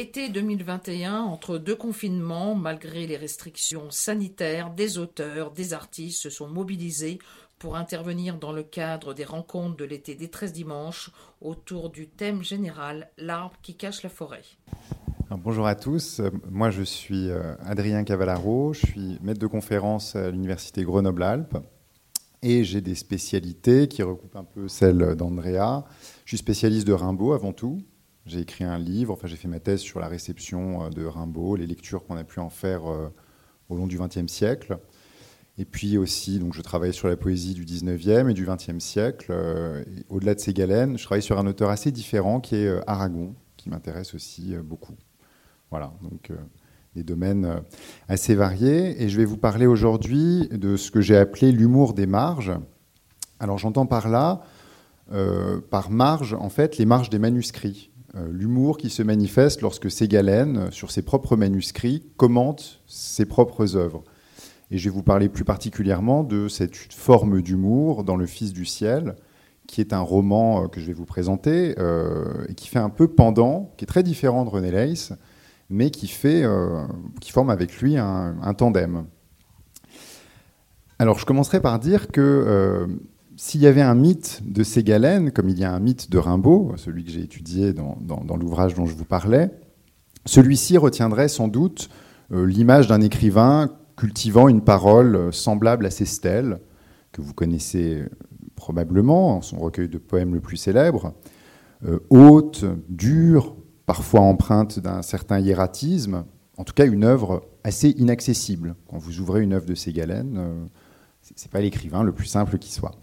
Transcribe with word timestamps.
Été 0.00 0.28
2021, 0.28 1.22
entre 1.22 1.58
deux 1.58 1.74
confinements, 1.74 2.54
malgré 2.54 3.08
les 3.08 3.16
restrictions 3.16 3.90
sanitaires, 3.90 4.70
des 4.70 4.96
auteurs, 4.96 5.50
des 5.50 5.72
artistes 5.72 6.22
se 6.22 6.30
sont 6.30 6.46
mobilisés 6.46 7.18
pour 7.58 7.74
intervenir 7.74 8.38
dans 8.38 8.52
le 8.52 8.62
cadre 8.62 9.12
des 9.12 9.24
rencontres 9.24 9.76
de 9.76 9.84
l'été 9.84 10.14
des 10.14 10.28
13 10.28 10.52
dimanches 10.52 11.10
autour 11.40 11.90
du 11.90 12.06
thème 12.06 12.44
général 12.44 13.10
L'arbre 13.18 13.56
qui 13.60 13.74
cache 13.74 14.04
la 14.04 14.08
forêt. 14.08 14.44
bonjour 15.32 15.66
à 15.66 15.74
tous, 15.74 16.20
moi 16.48 16.70
je 16.70 16.84
suis 16.84 17.28
euh, 17.30 17.56
Adrien 17.66 18.04
Cavallaro, 18.04 18.74
je 18.74 18.86
suis 18.86 19.18
maître 19.20 19.40
de 19.40 19.48
conférence 19.48 20.14
à 20.14 20.30
l'Université 20.30 20.84
Grenoble-Alpes 20.84 21.58
et 22.42 22.62
j'ai 22.62 22.82
des 22.82 22.94
spécialités 22.94 23.88
qui 23.88 24.04
recoupent 24.04 24.36
un 24.36 24.44
peu 24.44 24.68
celles 24.68 25.16
d'Andrea. 25.16 25.86
Je 26.24 26.30
suis 26.30 26.38
spécialiste 26.38 26.86
de 26.86 26.92
Rimbaud 26.92 27.32
avant 27.32 27.52
tout, 27.52 27.82
j'ai 28.28 28.40
écrit 28.40 28.64
un 28.64 28.78
livre, 28.78 29.12
enfin 29.12 29.26
j'ai 29.26 29.36
fait 29.36 29.48
ma 29.48 29.60
thèse 29.60 29.80
sur 29.80 30.00
la 30.00 30.08
réception 30.08 30.84
euh, 30.84 30.90
de 30.90 31.04
Rimbaud, 31.04 31.56
les 31.56 31.66
lectures 31.66 32.04
qu'on 32.04 32.16
a 32.16 32.24
pu 32.24 32.40
en 32.40 32.50
faire 32.50 32.86
euh, 32.86 33.08
au 33.68 33.76
long 33.76 33.86
du 33.86 33.98
XXe 33.98 34.30
siècle. 34.30 34.78
Et 35.60 35.64
puis 35.64 35.98
aussi, 35.98 36.38
donc, 36.38 36.54
je 36.54 36.62
travaille 36.62 36.94
sur 36.94 37.08
la 37.08 37.16
poésie 37.16 37.52
du 37.52 37.64
XIXe 37.64 38.30
et 38.30 38.34
du 38.34 38.46
XXe 38.46 38.78
siècle. 38.78 39.28
Euh, 39.30 39.82
au-delà 40.08 40.34
de 40.34 40.40
ces 40.40 40.52
galènes, 40.52 40.96
je 40.96 41.04
travaille 41.04 41.22
sur 41.22 41.38
un 41.38 41.46
auteur 41.46 41.70
assez 41.70 41.90
différent 41.90 42.40
qui 42.40 42.54
est 42.54 42.80
Aragon, 42.86 43.34
qui 43.56 43.68
m'intéresse 43.68 44.14
aussi 44.14 44.54
beaucoup. 44.62 44.94
Voilà, 45.70 45.92
donc 46.00 46.30
des 46.94 47.02
domaines 47.02 47.60
assez 48.06 48.36
variés. 48.36 49.02
Et 49.02 49.08
je 49.08 49.16
vais 49.16 49.24
vous 49.24 49.36
parler 49.36 49.66
aujourd'hui 49.66 50.48
de 50.52 50.76
ce 50.76 50.92
que 50.92 51.00
j'ai 51.00 51.16
appelé 51.16 51.50
l'humour 51.50 51.92
des 51.92 52.06
marges. 52.06 52.52
Alors 53.40 53.58
j'entends 53.58 53.86
par 53.86 54.08
là, 54.08 54.42
par 55.70 55.90
marge, 55.90 56.34
en 56.34 56.50
fait, 56.50 56.78
les 56.78 56.86
marges 56.86 57.10
des 57.10 57.18
manuscrits. 57.18 57.90
Euh, 58.16 58.26
l'humour 58.32 58.78
qui 58.78 58.88
se 58.88 59.02
manifeste 59.02 59.60
lorsque 59.60 59.90
Ségalène, 59.90 60.56
euh, 60.56 60.70
sur 60.70 60.90
ses 60.90 61.02
propres 61.02 61.36
manuscrits, 61.36 62.04
commente 62.16 62.80
ses 62.86 63.26
propres 63.26 63.76
œuvres. 63.76 64.02
Et 64.70 64.78
je 64.78 64.84
vais 64.84 64.94
vous 64.94 65.02
parler 65.02 65.28
plus 65.28 65.44
particulièrement 65.44 66.24
de 66.24 66.48
cette 66.48 66.74
forme 66.74 67.42
d'humour 67.42 68.04
dans 68.04 68.16
Le 68.16 68.24
Fils 68.24 68.54
du 68.54 68.64
ciel, 68.64 69.14
qui 69.66 69.82
est 69.82 69.92
un 69.92 70.00
roman 70.00 70.64
euh, 70.64 70.68
que 70.68 70.80
je 70.80 70.86
vais 70.86 70.94
vous 70.94 71.04
présenter, 71.04 71.74
et 72.48 72.54
qui 72.54 72.68
fait 72.68 72.78
un 72.78 72.88
peu 72.88 73.08
pendant, 73.08 73.74
qui 73.76 73.84
est 73.84 73.86
très 73.86 74.02
différent 74.02 74.44
de 74.46 74.50
René 74.50 74.70
Leys, 74.70 75.14
mais 75.68 75.90
qui, 75.90 76.08
fait, 76.08 76.44
qui 77.20 77.30
forme 77.30 77.50
avec 77.50 77.78
lui 77.82 77.98
un, 77.98 78.38
un, 78.40 78.54
tandem. 78.54 79.04
Alors 80.98 81.18
je 81.18 81.26
commencerai 81.26 81.60
par 81.60 81.78
dire 81.78 82.08
que 82.08 82.88
s'il 83.38 83.60
y 83.60 83.68
avait 83.68 83.82
un 83.82 83.94
mythe 83.94 84.40
de 84.44 84.64
Ségalène, 84.64 85.30
comme 85.30 85.48
il 85.48 85.58
y 85.60 85.64
a 85.64 85.72
un 85.72 85.78
mythe 85.78 86.10
de 86.10 86.18
Rimbaud, 86.18 86.72
celui 86.76 87.04
que 87.04 87.12
j'ai 87.12 87.20
étudié 87.20 87.72
dans, 87.72 88.36
l'ouvrage 88.36 88.74
dont 88.74 88.84
je 88.84 88.96
vous 88.96 89.04
parlais, 89.04 89.48
celui-ci 90.26 90.76
retiendrait 90.76 91.28
sans 91.28 91.46
doute 91.46 91.88
euh, 92.32 92.44
l'image 92.44 92.88
d'un 92.88 93.00
écrivain 93.00 93.70
cultivant 93.96 94.48
une 94.48 94.62
parole 94.62 95.14
euh, 95.14 95.30
semblable 95.30 95.86
à 95.86 95.90
ses 95.90 96.04
stèles, 96.04 96.58
que 97.12 97.22
vous 97.22 97.32
connaissez 97.32 98.00
euh, 98.00 98.08
probablement, 98.56 99.40
son 99.40 99.58
recueil 99.60 99.88
de 99.88 99.98
poèmes 99.98 100.34
le 100.34 100.40
plus 100.40 100.56
célèbre, 100.56 101.14
haute, 102.10 102.64
dure, 102.88 103.54
parfois 103.86 104.22
empreinte 104.22 104.80
d'un 104.80 105.00
certain 105.02 105.38
hiératisme, 105.38 106.24
en 106.56 106.64
tout 106.64 106.74
cas 106.74 106.86
une 106.86 107.04
œuvre 107.04 107.48
assez 107.62 107.90
inaccessible. 107.90 108.74
Quand 108.90 108.98
vous 108.98 109.20
ouvrez 109.20 109.44
une 109.44 109.52
œuvre 109.52 109.64
de 109.64 109.76
Ségalène, 109.76 110.68
ce 111.22 111.30
n'est 111.44 111.50
pas 111.52 111.60
l'écrivain 111.60 112.02
le 112.02 112.10
plus 112.10 112.26
simple 112.26 112.58
qui 112.58 112.72
soit. 112.72 112.96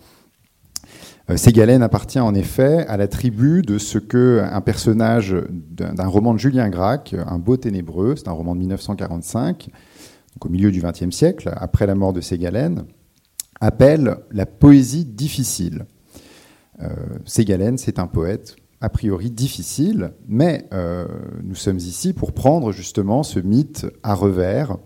Euh, 1.29 1.37
Ségalène 1.37 1.81
appartient 1.81 2.19
en 2.19 2.35
effet 2.35 2.85
à 2.87 2.97
la 2.97 3.07
tribu 3.07 3.63
de 3.63 3.77
ce 3.77 3.97
que 3.97 4.41
un 4.43 4.61
personnage 4.61 5.35
d'un 5.49 6.07
roman 6.07 6.33
de 6.33 6.39
Julien 6.39 6.69
Gracq, 6.69 7.15
Un 7.27 7.39
beau 7.39 7.57
ténébreux, 7.57 8.15
c'est 8.15 8.27
un 8.27 8.33
roman 8.33 8.53
de 8.53 8.59
1945, 8.59 9.69
donc 10.35 10.45
au 10.45 10.49
milieu 10.49 10.71
du 10.71 10.81
XXe 10.81 11.15
siècle, 11.15 11.51
après 11.55 11.87
la 11.87 11.95
mort 11.95 12.13
de 12.13 12.21
Ségalène, 12.21 12.83
appelle 13.59 14.17
la 14.31 14.45
poésie 14.45 15.05
difficile. 15.05 15.85
Euh, 16.81 16.89
Ségalène, 17.25 17.77
c'est 17.77 17.99
un 17.99 18.07
poète 18.07 18.55
a 18.81 18.89
priori 18.89 19.31
difficile, 19.31 20.11
mais 20.27 20.67
euh, 20.73 21.07
nous 21.43 21.55
sommes 21.55 21.77
ici 21.77 22.13
pour 22.13 22.33
prendre 22.33 22.71
justement 22.71 23.23
ce 23.23 23.39
mythe 23.39 23.87
à 24.03 24.13
revers 24.13 24.77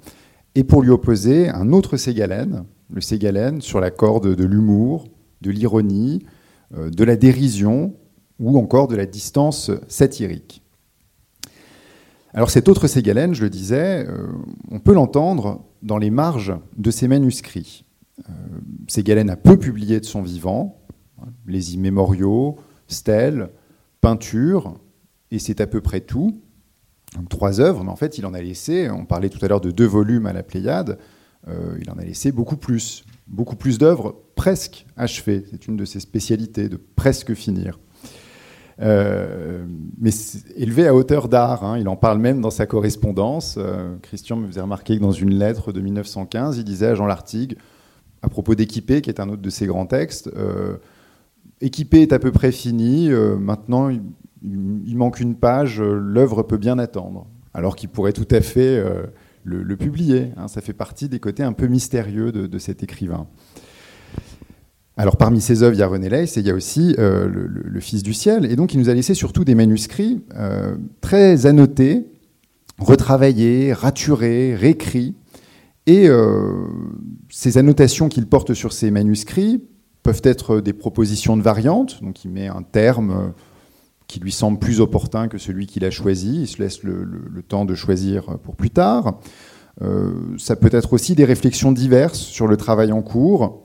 et 0.56 0.64
pour 0.64 0.84
lui 0.84 0.92
opposer 0.92 1.50
un 1.50 1.74
autre 1.74 1.98
Ségalène, 1.98 2.64
le 2.94 3.02
Ségalène 3.02 3.60
sur 3.62 3.80
la 3.82 3.92
corde 3.92 4.36
de 4.36 4.46
l'humour, 4.46 5.08
de 5.42 5.52
l'ironie, 5.52 6.24
euh, 6.76 6.90
de 6.90 7.04
la 7.04 7.16
dérision 7.16 7.96
ou 8.40 8.58
encore 8.58 8.88
de 8.88 8.96
la 8.96 9.06
distance 9.06 9.72
satirique. 9.88 10.64
Alors 12.34 12.52
cet 12.52 12.70
autre 12.70 12.88
Ségalène, 12.88 13.34
je 13.34 13.44
le 13.44 13.50
disais, 13.50 14.06
euh, 14.08 14.28
on 14.70 14.80
peut 14.80 14.94
l'entendre 14.94 15.66
dans 15.82 15.98
les 15.98 16.12
marges 16.12 16.54
de 16.78 16.92
ses 16.92 17.08
manuscrits. 17.08 17.86
Euh, 18.30 18.34
Ségalène 18.88 19.30
a 19.32 19.36
peu 19.36 19.58
publié 19.58 20.00
de 20.00 20.06
son 20.06 20.22
vivant, 20.22 20.80
hein, 21.22 21.30
les 21.48 21.74
immémoriaux, 21.74 22.58
stèles, 22.88 23.50
peintures, 24.00 24.80
et 25.32 25.40
c'est 25.40 25.60
à 25.60 25.68
peu 25.68 25.82
près 25.82 26.02
tout. 26.02 26.40
trois 27.30 27.60
œuvres, 27.60 27.84
mais 27.84 27.90
en 27.90 27.96
fait 27.96 28.20
il 28.20 28.26
en 28.28 28.34
a 28.36 28.42
laissé, 28.42 28.90
on 28.92 29.06
parlait 29.06 29.30
tout 29.30 29.44
à 29.44 29.48
l'heure 29.48 29.62
de 29.62 29.72
deux 29.72 29.88
volumes 29.88 30.28
à 30.28 30.34
la 30.34 30.44
Pléiade, 30.44 31.00
il 31.48 31.90
en 31.90 31.98
a 31.98 32.04
laissé 32.04 32.32
beaucoup 32.32 32.58
plus 32.58 33.04
beaucoup 33.30 33.56
plus 33.56 33.78
d'œuvres 33.78 34.16
presque 34.36 34.86
achevées. 34.98 35.46
C'est 35.50 35.68
une 35.68 35.78
de 35.78 35.86
ses 35.86 36.00
spécialités, 36.00 36.70
de 36.70 36.78
presque 36.96 37.34
finir. 37.34 37.80
Euh, 38.82 39.66
mais 40.00 40.12
élevé 40.56 40.88
à 40.88 40.96
hauteur 40.96 41.28
d'art. 41.28 41.64
Hein. 41.64 41.78
il 41.78 41.88
en 41.90 41.98
parle 41.98 42.20
même 42.20 42.42
dans 42.42 42.50
sa 42.50 42.66
correspondance. 42.66 43.56
Euh, 43.58 43.96
Christian 44.02 44.38
me 44.38 44.48
faisait 44.48 44.62
remarquer 44.62 44.98
que 44.98 45.02
dans 45.02 45.12
une 45.12 45.34
lettre 45.34 45.72
de 45.72 45.82
1915, 45.82 46.58
il 46.58 46.64
disait 46.64 46.88
à 46.88 46.96
Jean 46.96 47.06
Lartigue, 47.06 47.58
à 48.22 48.30
propos 48.30 48.56
d'Équipé, 48.56 49.02
qui 49.02 49.10
est 49.10 49.20
un 49.20 49.30
autre 49.30 49.42
de 49.42 49.50
ses 49.50 49.68
grands 49.68 49.86
textes, 49.86 50.30
euh, 50.36 50.78
Équipé 51.62 52.02
est 52.02 52.14
à 52.14 52.20
peu 52.20 52.32
près 52.32 52.54
fini, 52.54 53.10
maintenant 53.10 53.90
il, 53.90 54.02
il, 54.42 54.96
manque 54.96 55.20
une 55.20 55.36
page, 55.36 55.82
l'œuvre 55.82 56.42
peut 56.42 56.56
bien 56.56 56.80
attendre. 56.80 57.28
Alors 57.54 57.76
qu'il 57.76 57.90
pourrait 57.90 58.14
tout 58.14 58.28
à 58.32 58.40
fait 58.40 58.82
le, 59.44 59.78
publier. 59.78 60.32
Hein. 60.38 60.48
ça 60.48 60.62
fait 60.62 60.74
partie 60.74 61.10
des 61.10 61.20
côtés 61.20 61.44
un 61.44 61.54
peu 61.54 61.68
mystérieux 61.68 62.32
de, 62.32 62.58
cet 62.58 62.84
écrivain. 62.84 63.28
Alors 64.98 65.16
parmi 65.16 65.40
ses 65.40 65.64
œuvres, 65.64 65.76
il 65.76 65.80
y 65.80 65.84
a 65.84 65.88
René 65.88 66.10
Leys 66.10 66.38
et 66.38 66.40
il 66.40 66.48
y 66.48 66.52
a 66.52 66.54
aussi 66.54 66.96
euh, 67.00 67.28
le, 67.28 67.80
Fils 67.80 68.04
du 68.04 68.14
ciel. 68.14 68.46
Et 68.46 68.56
donc 68.56 68.74
il 68.74 68.80
nous 68.80 68.90
a 68.90 68.94
laissé 68.94 69.14
surtout 69.14 69.46
des 69.46 69.56
manuscrits 69.56 70.22
euh, 70.36 70.76
très 71.00 71.46
annotés, 71.46 72.06
retravaillés, 72.78 73.72
raturés, 73.72 74.56
réécrits. 74.56 75.16
Et 75.86 76.08
euh, 76.10 76.68
ces 77.30 77.58
annotations 77.58 78.10
qu'il 78.10 78.28
porte 78.28 78.54
sur 78.54 78.74
ces 78.74 78.92
manuscrits 78.92 79.64
peuvent 80.04 80.22
être 80.24 80.60
des 80.60 80.74
propositions 80.74 81.38
de 81.38 81.42
variantes. 81.42 82.04
Donc 82.04 82.26
il 82.26 82.32
met 82.32 82.48
un 82.48 82.62
terme 82.62 83.34
qui 84.09 84.20
lui 84.20 84.31
semble 84.31 84.58
plus 84.58 84.81
opportun 84.81 85.28
que 85.28 85.38
celui 85.38 85.68
qu'il 85.68 85.86
a 85.86 85.92
choisi. 85.92 86.42
Il 86.42 86.47
se 86.47 86.62
laisse 86.62 86.84
le, 86.84 87.08
temps 87.47 87.64
de 87.64 87.75
choisir 87.75 88.40
pour 88.40 88.56
plus 88.56 88.72
tard. 88.72 89.20
Euh, 89.81 90.12
ça 90.38 90.56
peut 90.56 90.70
être 90.74 90.92
aussi 90.94 91.16
des 91.16 91.25
réflexions 91.25 91.72
diverses 91.72 92.18
sur 92.18 92.48
le 92.48 92.58
travail 92.58 92.92
en 92.92 93.03
cours, 93.03 93.62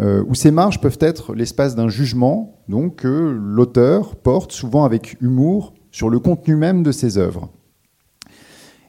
euh, 0.00 0.22
où 0.26 0.34
ces 0.34 0.50
marges 0.50 0.80
peuvent 0.80 0.98
être 1.00 1.34
l'espace 1.34 1.76
d'un 1.76 1.88
jugement, 1.88 2.60
donc 2.68 2.96
que 2.96 3.38
l'auteur 3.40 4.16
porte 4.16 4.50
souvent 4.50 4.84
avec 4.84 5.16
humour 5.20 5.72
sur 5.92 6.10
le 6.10 6.18
contenu 6.18 6.56
même 6.56 6.82
de 6.82 6.90
ses 6.90 7.16
œuvres. 7.16 7.50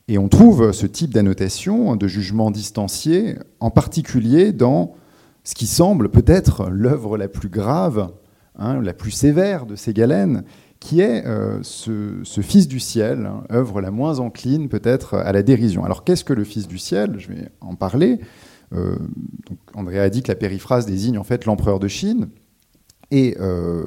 Et 0.08 0.18
on 0.18 0.28
trouve 0.28 0.72
ce 0.72 0.88
type 0.88 1.14
d'annotation, 1.14 1.96
de 1.96 2.08
jugement 2.08 2.50
distancié, 2.50 3.36
en 3.60 3.70
particulier 3.70 4.54
dans 4.54 4.96
ce 5.44 5.54
qui 5.54 5.68
semble 5.68 6.10
peut-être 6.10 6.68
l'œuvre 6.70 7.16
la 7.16 7.28
plus 7.28 7.50
grave, 7.50 8.12
hein, 8.58 8.82
la 8.82 8.94
plus 8.94 9.12
sévère 9.12 9.68
de 9.68 9.76
Ségalène, 9.76 10.44
qui 10.86 11.02
est 11.02 11.26
euh, 11.26 11.58
ce, 11.64 12.42
Fils 12.42 12.68
du 12.68 12.80
ciel, 12.80 13.26
hein, 13.26 13.44
œuvre 13.52 13.82
la 13.82 13.90
moins 13.90 14.20
encline 14.20 14.70
peut-être 14.70 15.16
à 15.16 15.32
la 15.32 15.42
dérision. 15.42 15.84
Alors 15.84 16.04
qu'est-ce 16.04 16.24
que 16.24 16.34
le 16.34 16.44
Fils 16.44 16.68
du 16.68 16.78
ciel? 16.78 17.16
Je 17.18 17.30
vais 17.30 17.50
en 17.60 17.74
parler. 17.74 18.20
Euh, 18.72 18.96
André 19.74 20.00
a 20.00 20.12
dit 20.12 20.22
que 20.22 20.28
la 20.28 20.36
périphrase 20.36 20.86
désigne 20.86 21.18
en 21.18 21.24
fait 21.24 21.46
l'empereur 21.46 21.80
de 21.80 21.88
Chine. 21.88 22.30
Et 23.10 23.36
euh, 23.40 23.84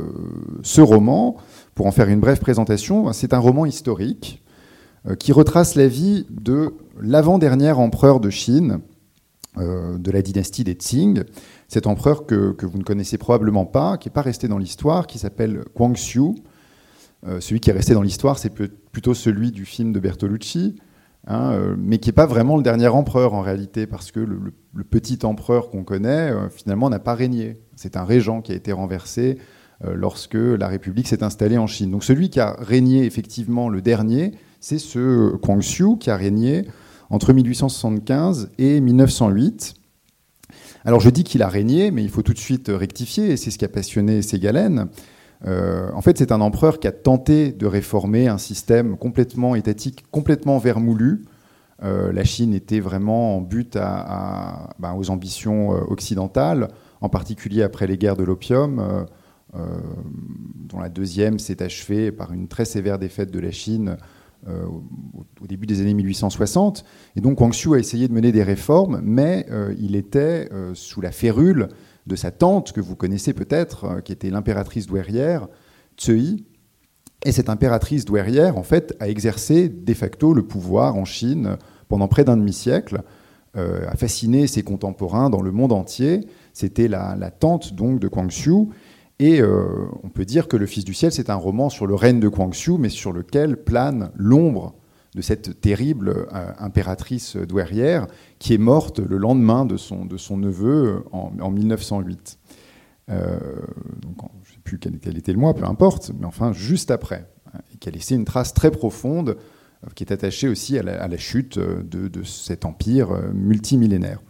ce 0.64 0.80
roman, 0.80 1.36
pour 1.76 1.86
en 1.86 1.92
faire 1.92 2.08
une 2.08 2.18
brève 2.18 2.40
présentation, 2.40 3.12
c'est 3.12 3.32
un 3.32 3.38
roman 3.38 3.64
historique 3.64 4.42
qui 5.20 5.30
retrace 5.30 5.76
la 5.76 5.86
vie 5.86 6.26
de 6.28 6.74
l'avant-dernier 7.00 7.70
empereur 7.70 8.18
de 8.18 8.28
Chine, 8.28 8.80
de 9.56 10.10
la 10.10 10.20
dynastie 10.20 10.64
des 10.64 10.74
Qing, 10.74 11.22
cet 11.68 11.86
empereur 11.86 12.26
que, 12.26 12.52
que, 12.52 12.66
vous 12.66 12.78
ne 12.78 12.82
connaissez 12.82 13.16
probablement 13.16 13.64
pas, 13.64 13.96
qui 13.96 14.08
n'est 14.08 14.12
pas 14.12 14.22
resté 14.22 14.48
dans 14.48 14.58
l'histoire, 14.58 15.06
qui 15.06 15.18
s'appelle 15.18 15.64
Guangxiu, 15.76 16.34
euh, 17.26 17.40
celui 17.40 17.60
qui 17.60 17.70
est 17.70 17.72
resté 17.72 17.94
dans 17.94 18.02
l'histoire, 18.02 18.38
c'est 18.38 18.52
plutôt 18.52 19.14
celui 19.14 19.50
du 19.50 19.64
film 19.64 19.92
de 19.92 19.98
Bertolucci, 19.98 20.76
hein, 21.26 21.52
euh, 21.52 21.74
mais 21.76 21.98
qui 21.98 22.08
n'est 22.08 22.14
pas 22.14 22.26
vraiment 22.26 22.56
le 22.56 22.62
dernier 22.62 22.86
empereur 22.88 23.34
en 23.34 23.40
réalité, 23.40 23.86
parce 23.86 24.12
que 24.12 24.20
le, 24.20 24.52
petit 24.84 25.18
empereur 25.24 25.70
qu'on 25.70 25.82
connaît, 25.82 26.30
euh, 26.30 26.48
finalement, 26.48 26.88
n'a 26.90 27.00
pas 27.00 27.14
régné. 27.14 27.58
C'est 27.74 27.96
un 27.96 28.04
régent 28.04 28.40
qui 28.40 28.52
a 28.52 28.54
été 28.54 28.72
renversé 28.72 29.38
lorsque 29.94 30.34
la 30.34 30.66
République 30.66 31.06
s'est 31.06 31.22
installée 31.22 31.56
en 31.56 31.68
Chine. 31.68 31.92
Donc 31.92 32.02
celui 32.02 32.30
qui 32.30 32.40
a 32.40 32.56
régné 32.58 33.04
effectivement 33.04 33.68
le 33.68 33.80
dernier, 33.80 34.32
c'est 34.58 34.80
ce 34.80 35.36
Kwang 35.36 35.60
Xiu 35.60 35.98
qui 35.98 36.10
a 36.10 36.16
régné 36.16 36.66
entre 37.10 37.32
1875 37.32 38.50
et 38.58 38.80
1908. 38.80 39.74
Alors 40.84 40.98
je 40.98 41.10
dis 41.10 41.22
qu'il 41.22 41.44
a 41.44 41.48
régné, 41.48 41.92
mais 41.92 42.02
il 42.02 42.10
faut 42.10 42.22
tout 42.22 42.32
de 42.32 42.38
suite 42.38 42.72
rectifier, 42.74 43.30
et 43.30 43.36
c'est 43.36 43.52
ce 43.52 43.58
qui 43.58 43.64
a 43.64 43.68
passionné 43.68 44.20
Ségalen. 44.20 44.88
Euh, 45.46 45.90
en 45.94 46.00
fait, 46.00 46.18
c'est 46.18 46.32
un 46.32 46.40
empereur 46.40 46.80
qui 46.80 46.88
a 46.88 46.92
tenté 46.92 47.52
de 47.52 47.66
réformer 47.66 48.28
un 48.28 48.38
système 48.38 48.96
complètement 48.96 49.54
étatique, 49.54 50.04
complètement 50.10 50.58
vermoulu. 50.58 51.24
Euh, 51.84 52.12
la 52.12 52.24
Chine 52.24 52.54
était 52.54 52.80
vraiment 52.80 53.36
en 53.36 53.40
but 53.40 53.74
ben, 53.74 54.94
aux 54.96 55.10
ambitions 55.10 55.74
euh, 55.74 55.80
occidentales, 55.88 56.68
en 57.00 57.08
particulier 57.08 57.62
après 57.62 57.86
les 57.86 57.96
guerres 57.96 58.16
de 58.16 58.24
l'opium, 58.24 59.06
dont 59.54 60.78
la 60.78 60.88
deuxième 60.88 61.38
s'est 61.38 61.62
achevée 61.62 62.12
par 62.12 62.32
une 62.32 62.48
très 62.48 62.64
sévère 62.64 62.98
défaite 62.98 63.30
de 63.30 63.38
la 63.38 63.52
Chine 63.52 63.96
au 64.46 65.46
début 65.46 65.66
des 65.66 65.80
années 65.80 65.94
1860. 65.94 66.84
Et 67.16 67.20
donc 67.20 67.40
Wang 67.40 67.52
Xiu 67.52 67.74
a 67.74 67.78
essayé 67.78 68.08
de 68.08 68.12
mener 68.12 68.32
des 68.32 68.42
réformes, 68.42 69.00
mais 69.02 69.46
il 69.78 69.94
était 69.94 70.48
sous 70.74 71.00
la 71.00 71.12
férule 71.12 71.68
de 72.08 72.16
sa 72.16 72.30
tante, 72.30 72.72
que 72.72 72.80
vous 72.80 72.96
connaissez 72.96 73.32
peut-être, 73.32 73.84
euh, 73.84 74.00
qui 74.00 74.12
était 74.12 74.30
l'impératrice 74.30 74.86
douairière, 74.86 75.46
Tsui. 75.96 76.46
Et 77.24 77.32
cette 77.32 77.48
impératrice 77.48 78.04
douairière, 78.04 78.58
en 78.58 78.62
fait, 78.62 78.96
a 79.00 79.08
exercé 79.08 79.68
de 79.68 79.94
facto 79.94 80.34
le 80.34 80.42
pouvoir 80.42 80.96
en 80.96 81.04
Chine 81.04 81.56
pendant 81.88 82.08
près 82.08 82.24
d'un 82.24 82.36
demi-siècle, 82.36 83.02
euh, 83.56 83.88
a 83.88 83.96
fasciné 83.96 84.46
ses 84.46 84.62
contemporains 84.62 85.30
dans 85.30 85.42
le 85.42 85.50
monde 85.50 85.72
entier. 85.72 86.26
C'était 86.52 86.86
la, 86.86 87.16
tante 87.30 87.74
donc 87.74 87.98
de 87.98 88.08
Kwang 88.08 88.28
Xiu. 88.28 88.68
Et 89.18 89.40
euh, 89.40 89.86
on 90.04 90.10
peut 90.10 90.24
dire 90.24 90.46
que 90.46 90.56
Le 90.56 90.66
Fils 90.66 90.84
du 90.84 90.94
ciel, 90.94 91.10
c'est 91.10 91.30
un 91.30 91.34
roman 91.34 91.70
sur 91.70 91.86
le 91.86 91.94
règne 91.94 92.20
de 92.20 92.28
Kwang 92.28 92.52
Xiu, 92.52 92.78
mais 92.78 92.88
sur 92.88 93.12
lequel 93.12 93.56
plane 93.56 94.10
l'ombre 94.14 94.74
de 95.14 95.22
cette 95.22 95.60
terrible 95.60 96.10
euh, 96.10 96.52
impératrice 96.58 97.36
douairière 97.36 98.06
qui 98.38 98.54
est 98.54 98.58
morte 98.58 98.98
le 98.98 99.16
lendemain 99.16 99.64
de 99.64 99.76
son, 99.76 100.04
de 100.04 100.16
son 100.16 100.36
neveu 100.36 101.04
en, 101.12 101.50
1908. 101.50 102.38
Euh, 103.10 103.38
je 104.02 104.08
ne 104.08 104.54
sais 104.54 104.60
plus 104.62 104.78
quel, 104.78 105.16
était 105.16 105.32
le 105.32 105.38
mois, 105.38 105.54
peu 105.54 105.64
importe, 105.64 106.12
mais 106.18 106.26
enfin 106.26 106.52
juste 106.52 106.90
après, 106.90 107.26
hein, 107.46 107.58
et 107.72 107.78
qui 107.78 107.88
a 107.88 107.92
laissé 107.92 108.14
une 108.14 108.26
trace 108.26 108.52
très 108.52 108.70
profonde 108.70 109.30
euh, 109.84 109.88
qui 109.94 110.04
est 110.04 110.12
attachée 110.12 110.48
aussi 110.48 110.78
à 110.78 110.82
la, 110.82 111.16
chute 111.16 111.58
de, 111.58 112.22
cet 112.22 112.64
empire 112.64 113.08
multimillénaire. 113.32 114.20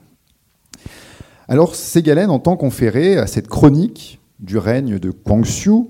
Alors 1.49 1.75
Ségalen 1.75 2.31
entend 2.31 2.57
conférer 2.57 3.17
à 3.17 3.27
cette 3.27 3.49
chronique 3.49 4.21
du 4.39 4.59
règne 4.59 4.99
de 4.99 5.11
Xiu 5.11 5.89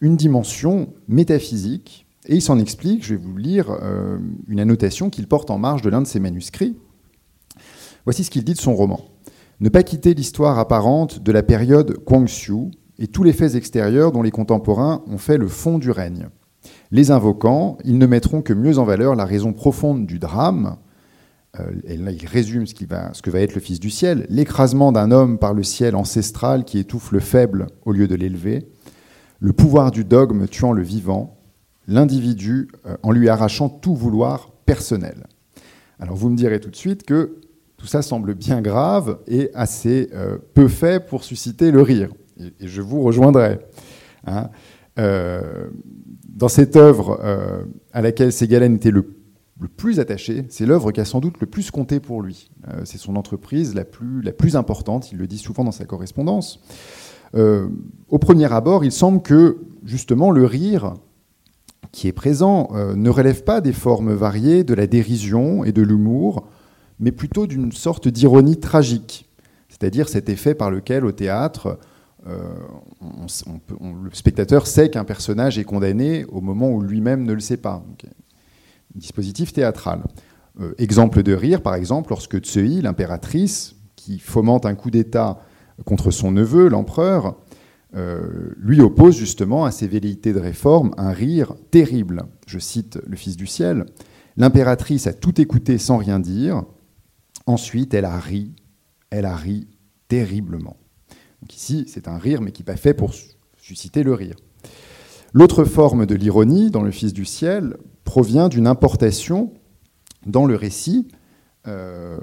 une 0.00 0.16
dimension 0.16 0.92
métaphysique 1.06 2.03
et 2.26 2.36
il 2.36 2.42
s'en 2.42 2.58
explique, 2.58 3.04
je 3.04 3.14
vais 3.14 3.20
vous 3.22 3.36
lire 3.36 3.70
euh, 3.82 4.18
une 4.48 4.60
annotation 4.60 5.10
qu'il 5.10 5.26
porte 5.26 5.50
en 5.50 5.58
marge 5.58 5.82
de 5.82 5.90
l'un 5.90 6.00
de 6.00 6.06
ses 6.06 6.20
manuscrits. 6.20 6.76
Voici 8.04 8.24
ce 8.24 8.30
qu'il 8.30 8.44
dit 8.44 8.54
de 8.54 8.60
son 8.60 8.74
roman. 8.74 9.00
Ne 9.60 9.68
pas 9.68 9.82
quitter 9.82 10.14
l'histoire 10.14 10.58
apparente 10.58 11.22
de 11.22 11.32
la 11.32 11.42
période 11.42 11.98
Xiu 12.06 12.70
et 12.98 13.08
tous 13.08 13.24
les 13.24 13.32
faits 13.32 13.54
extérieurs 13.54 14.12
dont 14.12 14.22
les 14.22 14.30
contemporains 14.30 15.02
ont 15.06 15.18
fait 15.18 15.36
le 15.36 15.48
fond 15.48 15.78
du 15.78 15.90
règne. 15.90 16.28
Les 16.90 17.10
invoquant, 17.10 17.76
ils 17.84 17.98
ne 17.98 18.06
mettront 18.06 18.40
que 18.40 18.52
mieux 18.52 18.78
en 18.78 18.84
valeur 18.84 19.14
la 19.14 19.26
raison 19.26 19.52
profonde 19.52 20.06
du 20.06 20.18
drame. 20.18 20.76
Euh, 21.60 21.70
et 21.84 21.96
là, 21.96 22.10
il 22.10 22.26
résume 22.26 22.66
ce, 22.66 22.74
qui 22.74 22.86
va, 22.86 23.12
ce 23.12 23.20
que 23.20 23.30
va 23.30 23.40
être 23.40 23.54
le 23.54 23.60
Fils 23.60 23.80
du 23.80 23.90
ciel 23.90 24.26
l'écrasement 24.30 24.92
d'un 24.92 25.10
homme 25.10 25.38
par 25.38 25.52
le 25.52 25.62
ciel 25.62 25.94
ancestral 25.94 26.64
qui 26.64 26.78
étouffe 26.78 27.12
le 27.12 27.20
faible 27.20 27.66
au 27.84 27.92
lieu 27.92 28.08
de 28.08 28.14
l'élever, 28.14 28.66
le 29.40 29.52
pouvoir 29.52 29.90
du 29.90 30.04
dogme 30.04 30.46
tuant 30.46 30.72
le 30.72 30.82
vivant, 30.82 31.36
l'individu 31.86 32.68
euh, 32.86 32.96
en 33.02 33.12
lui 33.12 33.28
arrachant 33.28 33.68
tout 33.68 33.94
vouloir 33.94 34.50
personnel. 34.66 35.26
Alors 35.98 36.16
vous 36.16 36.30
me 36.30 36.36
direz 36.36 36.60
tout 36.60 36.70
de 36.70 36.76
suite 36.76 37.04
que 37.04 37.40
tout 37.76 37.86
ça 37.86 38.02
semble 38.02 38.34
bien 38.34 38.62
grave 38.62 39.18
et 39.26 39.50
assez 39.54 40.10
euh, 40.14 40.38
peu 40.54 40.68
fait 40.68 41.04
pour 41.04 41.24
susciter 41.24 41.70
le 41.70 41.82
rire. 41.82 42.10
Et, 42.38 42.66
je 42.66 42.82
vous 42.82 43.02
rejoindrai. 43.02 43.58
Hein. 44.26 44.50
Euh, 44.98 45.68
dans 46.28 46.48
cette 46.48 46.76
œuvre 46.76 47.20
à 47.92 48.00
laquelle 48.00 48.32
Ségalen 48.32 48.74
était 48.74 48.90
le, 48.90 49.06
plus 49.76 50.00
attaché, 50.00 50.44
c'est 50.48 50.66
l'œuvre 50.66 50.90
qui 50.90 51.00
a 51.00 51.04
sans 51.04 51.20
doute 51.20 51.38
le 51.40 51.46
plus 51.46 51.70
compté 51.70 52.00
pour 52.00 52.22
lui. 52.22 52.50
c'est 52.82 52.98
son 52.98 53.14
entreprise 53.14 53.74
la 53.74 53.84
plus, 53.84 54.20
la 54.20 54.32
plus 54.32 54.56
importante, 54.56 55.12
il 55.12 55.18
le 55.18 55.28
dit 55.28 55.38
souvent 55.38 55.62
dans 55.62 55.70
sa 55.70 55.84
correspondance. 55.84 56.60
au 57.34 58.18
premier 58.18 58.52
abord, 58.52 58.84
il 58.84 58.90
semble 58.90 59.22
que 59.22 59.58
justement 59.84 60.32
le 60.32 60.44
rire 60.44 60.94
qui 61.94 62.08
est 62.08 62.12
présent 62.12 62.70
euh, 62.74 62.96
ne 62.96 63.08
relève 63.08 63.44
pas 63.44 63.60
des 63.60 63.72
formes 63.72 64.12
variées 64.12 64.64
de 64.64 64.74
la 64.74 64.88
dérision 64.88 65.64
et 65.64 65.70
de 65.70 65.80
l'humour, 65.80 66.48
mais 66.98 67.12
plutôt 67.12 67.46
d'une 67.46 67.70
sorte 67.70 68.08
d'ironie 68.08 68.58
tragique, 68.58 69.30
c'est-à-dire 69.68 70.08
cet 70.08 70.28
effet 70.28 70.54
par 70.54 70.72
lequel 70.72 71.04
au 71.04 71.12
théâtre, 71.12 71.78
euh, 72.26 72.40
le 73.80 74.10
spectateur 74.12 74.66
sait 74.66 74.90
qu'un 74.90 75.04
personnage 75.04 75.56
est 75.56 75.64
condamné 75.64 76.24
au 76.26 76.40
moment 76.40 76.68
où 76.70 76.82
lui-même 76.82 77.22
ne 77.22 77.32
le 77.32 77.40
sait 77.40 77.58
pas. 77.58 77.84
dispositif 78.96 79.52
théâtral. 79.52 80.02
Euh, 80.60 80.74
exemple 80.78 81.22
de 81.22 81.32
rire, 81.32 81.62
par 81.62 81.76
exemple, 81.76 82.10
lorsque 82.10 82.38
Tsui, 82.40 82.82
l'impératrice, 82.82 83.76
qui 83.94 84.18
fomente 84.18 84.66
un 84.66 84.74
coup 84.74 84.90
d'État 84.90 85.38
contre 85.84 86.10
son 86.10 86.32
neveu, 86.32 86.68
l'empereur, 86.68 87.36
lui 88.56 88.80
oppose 88.80 89.16
justement 89.16 89.64
à 89.64 89.70
ces 89.70 89.86
velléités 89.86 90.32
de 90.32 90.40
réforme 90.40 90.94
un 90.96 91.12
rire 91.12 91.54
terrible. 91.70 92.24
Je 92.46 92.58
cite 92.58 92.98
le 93.06 93.16
Fils 93.16 93.36
du 93.36 93.46
ciel. 93.46 93.86
L'impératrice 94.36 95.06
a 95.06 95.12
tout 95.12 95.40
écouté 95.40 95.78
sans 95.78 95.96
rien 95.96 96.18
dire. 96.18 96.64
Ensuite, 97.46 97.94
elle 97.94 98.04
a 98.04 98.18
ri. 98.18 98.52
Elle 99.10 99.26
a 99.26 99.36
ri 99.36 99.68
terriblement. 100.08 100.76
Donc 101.40 101.54
ici, 101.54 101.84
c'est 101.86 102.08
un 102.08 102.18
rire, 102.18 102.40
mais 102.40 102.50
qui 102.50 102.62
n'est 102.62 102.66
pas 102.66 102.76
fait 102.76 102.94
pour 102.94 103.12
susciter 103.56 104.02
le 104.02 104.14
rire. 104.14 104.36
L'autre 105.32 105.64
forme 105.64 106.06
de 106.06 106.14
l'ironie 106.14 106.70
dans 106.70 106.82
le 106.82 106.90
Fils 106.90 107.12
du 107.12 107.24
ciel 107.24 107.76
provient 108.04 108.48
d'une 108.48 108.66
importation 108.66 109.52
dans 110.26 110.46
le 110.46 110.56
récit 110.56 111.08
euh, 111.66 112.18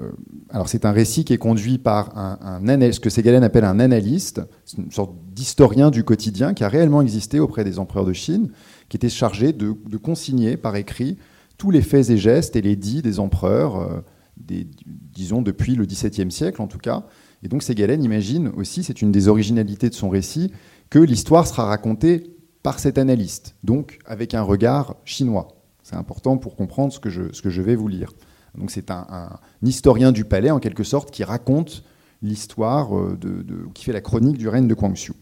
alors 0.50 0.68
c'est 0.68 0.84
un 0.84 0.92
récit 0.92 1.24
qui 1.24 1.32
est 1.32 1.38
conduit 1.38 1.78
par 1.78 2.16
un, 2.16 2.60
ce 2.92 3.00
que 3.00 3.10
Ségalen 3.10 3.42
appelle 3.42 3.64
un 3.64 3.80
analyste, 3.80 4.40
une 4.78 4.92
sorte 4.92 5.14
d'historien 5.32 5.90
du 5.90 6.04
quotidien 6.04 6.54
qui 6.54 6.62
a 6.62 6.68
réellement 6.68 7.02
existé 7.02 7.40
auprès 7.40 7.64
des 7.64 7.78
empereurs 7.78 8.04
de 8.04 8.12
Chine, 8.12 8.50
qui 8.88 8.96
était 8.96 9.08
chargé 9.08 9.52
de, 9.52 9.72
consigner 9.96 10.56
par 10.56 10.76
écrit 10.76 11.18
tous 11.58 11.70
les 11.70 11.82
faits 11.82 12.10
et 12.10 12.18
gestes 12.18 12.54
et 12.54 12.60
les 12.60 12.76
dits 12.76 13.02
des 13.02 13.18
empereurs, 13.18 13.80
euh, 13.80 14.00
disons 14.36 15.42
depuis 15.42 15.74
le 15.74 15.86
XVIIe 15.86 16.30
siècle 16.30 16.62
en 16.62 16.68
tout 16.68 16.78
cas. 16.78 17.04
Et 17.42 17.48
donc 17.48 17.64
Ségalen 17.64 18.02
imagine 18.04 18.48
aussi, 18.56 18.84
c'est 18.84 19.02
une 19.02 19.10
des 19.10 19.26
originalités 19.26 19.90
de 19.90 19.94
son 19.94 20.08
récit, 20.08 20.52
que 20.88 21.00
l'histoire 21.00 21.46
sera 21.48 21.64
racontée 21.64 22.36
par 22.62 22.78
cet 22.78 22.96
analyste, 22.96 23.56
donc 23.64 23.98
avec 24.06 24.34
un 24.34 24.42
regard 24.42 24.96
chinois. 25.04 25.48
C'est 25.82 25.96
important 25.96 26.38
pour 26.38 26.54
comprendre 26.54 26.92
ce 26.92 27.00
que 27.00 27.10
je, 27.10 27.32
ce 27.32 27.42
que 27.42 27.50
je 27.50 27.60
vais 27.60 27.74
vous 27.74 27.88
lire. 27.88 28.12
Donc 28.56 28.70
c'est 28.70 28.90
un, 28.90 29.38
historien 29.62 30.12
du 30.12 30.24
palais, 30.24 30.50
en 30.50 30.58
quelque 30.58 30.84
sorte, 30.84 31.10
qui 31.10 31.24
raconte 31.24 31.84
l'histoire, 32.22 32.96
euh, 32.96 33.16
de, 33.20 33.44
qui 33.74 33.84
fait 33.84 33.92
la 33.92 34.00
chronique 34.00 34.38
du 34.38 34.48
règne 34.48 34.68
de 34.68 34.74
Xiu. 34.74 35.14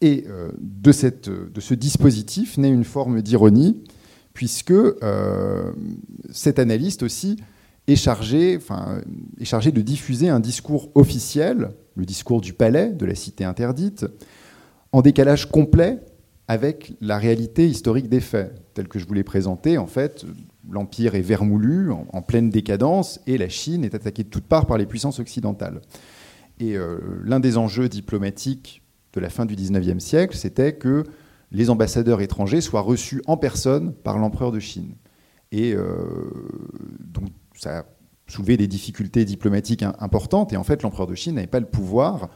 Et 0.00 0.24
euh, 0.28 0.50
de, 0.58 0.92
ce 0.92 1.74
dispositif 1.74 2.58
naît 2.58 2.70
une 2.70 2.84
forme 2.84 3.22
d'ironie, 3.22 3.82
puisque 4.34 4.72
euh, 4.72 5.72
cet 6.30 6.58
analyste 6.58 7.02
aussi 7.02 7.36
est 7.86 7.96
chargé, 7.96 8.58
est 9.40 9.44
chargé 9.44 9.70
de 9.70 9.80
diffuser 9.80 10.28
un 10.28 10.40
discours 10.40 10.90
officiel, 10.94 11.70
le 11.96 12.04
discours 12.04 12.40
du 12.40 12.52
palais, 12.52 12.90
de 12.90 13.06
la 13.06 13.14
cité 13.14 13.44
interdite, 13.44 14.06
en 14.92 15.02
décalage 15.02 15.50
complet 15.50 16.00
avec 16.48 16.94
la 17.00 17.18
réalité 17.18 17.66
historique 17.68 18.08
des 18.08 18.20
faits, 18.20 18.54
telle 18.74 18.88
que 18.88 18.98
je 18.98 19.06
vous 19.06 19.14
l'ai 19.14 19.24
présentée. 19.24 19.78
En 19.78 19.86
fait, 19.86 20.26
l'Empire 20.70 21.14
est 21.14 21.20
vermoulu, 21.20 21.90
en, 21.90 22.22
pleine 22.22 22.50
décadence, 22.50 23.20
et 23.26 23.38
la 23.38 23.48
Chine 23.48 23.84
est 23.84 23.94
attaquée 23.94 24.24
de 24.24 24.28
toutes 24.28 24.46
parts 24.46 24.66
par 24.66 24.78
les 24.78 24.86
puissances 24.86 25.20
occidentales. 25.20 25.80
Et 26.60 26.76
euh, 26.76 26.98
l'un 27.22 27.40
des 27.40 27.56
enjeux 27.56 27.88
diplomatiques 27.88 28.82
de 29.12 29.20
la 29.20 29.30
fin 29.30 29.46
du 29.46 29.54
XIXe 29.54 30.02
siècle, 30.02 30.36
c'était 30.36 30.74
que 30.74 31.04
les 31.50 31.70
ambassadeurs 31.70 32.20
étrangers 32.20 32.60
soient 32.60 32.80
reçus 32.80 33.22
en 33.26 33.36
personne 33.36 33.92
par 33.92 34.18
l'empereur 34.18 34.52
de 34.52 34.58
Chine. 34.58 34.94
Et 35.52 35.74
euh, 35.74 35.86
donc 37.00 37.28
ça 37.54 37.80
a 37.80 37.84
soulevé 38.26 38.56
des 38.56 38.66
difficultés 38.66 39.24
diplomatiques 39.24 39.84
importantes, 40.00 40.52
et 40.52 40.56
en 40.56 40.64
fait 40.64 40.82
l'empereur 40.82 41.06
de 41.06 41.14
Chine 41.14 41.36
n'avait 41.36 41.46
pas 41.46 41.60
le 41.60 41.66
pouvoir 41.66 42.28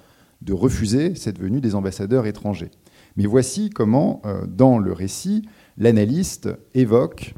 de 0.42 0.52
refuser 0.52 1.14
cette 1.16 1.38
venue 1.38 1.60
des 1.60 1.74
ambassadeurs 1.74 2.26
étrangers. 2.26 2.70
Mais 3.16 3.26
voici 3.26 3.70
comment, 3.70 4.22
euh, 4.24 4.46
dans 4.46 4.78
le 4.78 4.92
récit, 4.92 5.48
l'analyste 5.76 6.50
évoque 6.74 7.34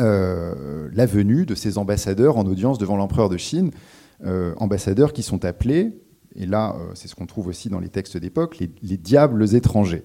euh, 0.00 0.88
la 0.92 1.06
venue 1.06 1.46
de 1.46 1.54
ces 1.54 1.78
ambassadeurs 1.78 2.36
en 2.36 2.44
audience 2.44 2.78
devant 2.78 2.96
l'empereur 2.96 3.28
de 3.28 3.36
Chine, 3.36 3.70
euh, 4.24 4.54
ambassadeurs 4.56 5.12
qui 5.12 5.22
sont 5.22 5.44
appelés, 5.44 6.00
et 6.34 6.46
là 6.46 6.76
c'est 6.94 7.08
ce 7.08 7.14
qu'on 7.14 7.26
trouve 7.26 7.46
aussi 7.46 7.68
dans 7.68 7.78
les 7.78 7.88
textes 7.88 8.16
d'époque, 8.16 8.58
les, 8.58 8.96
diables 8.96 9.54
étrangers. 9.54 10.02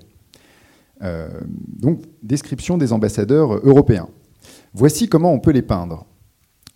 donc 1.01 2.03
description 2.21 2.77
des 2.77 2.93
ambassadeurs 2.93 3.53
européens. 3.67 4.09
Voici 4.73 5.09
comment 5.09 5.33
on 5.33 5.39
peut 5.39 5.51
les 5.51 5.63
peindre. 5.63 6.05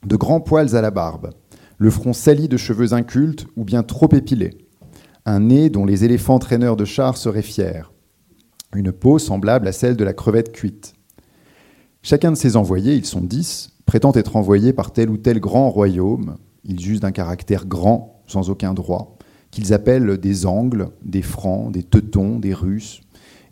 De 0.06 0.16
grands 0.16 0.42
poils 0.42 0.76
à 0.76 0.82
la 0.82 0.92
barbe, 0.92 1.30
le 1.78 1.90
front 1.90 2.14
sali 2.14 2.48
de 2.48 2.58
cheveux 2.58 2.94
incultes 2.94 3.46
ou 3.56 3.64
bien 3.64 3.84
trop 3.84 4.12
épilés, 4.14 4.58
un 5.26 5.42
nez 5.42 5.70
dont 5.70 5.86
les 5.86 6.04
éléphants 6.04 6.40
traîneurs 6.40 6.76
de 6.76 6.86
chars 6.86 7.18
seraient 7.18 7.42
fiers, 7.42 7.84
une 8.76 8.92
peau 8.92 9.20
semblable 9.20 9.68
à 9.68 9.72
celle 9.72 9.96
de 9.96 10.04
la 10.04 10.14
crevette 10.14 10.52
cuite. 10.52 10.94
Chacun 12.06 12.32
de 12.34 12.38
ces 12.38 12.58
envoyés, 12.58 12.96
ils 12.96 13.06
sont 13.06 13.22
dix, 13.22 13.72
prétend 13.86 14.12
être 14.14 14.36
envoyé 14.36 14.74
par 14.74 14.92
tel 14.92 15.10
ou 15.10 15.16
tel 15.16 15.40
grand 15.40 15.70
royaume, 15.70 16.36
ils 16.66 16.92
usent 16.92 17.00
d'un 17.00 17.14
caractère 17.14 17.66
grand, 17.66 18.22
sans 18.28 18.50
aucun 18.50 18.74
droit, 18.74 19.18
qu'ils 19.52 19.74
appellent 19.74 20.18
des 20.18 20.46
Angles, 20.46 20.90
des 21.06 21.22
Francs, 21.22 21.72
des 21.72 21.82
Teutons, 21.82 22.40
des 22.40 22.54
Russes, 22.54 23.00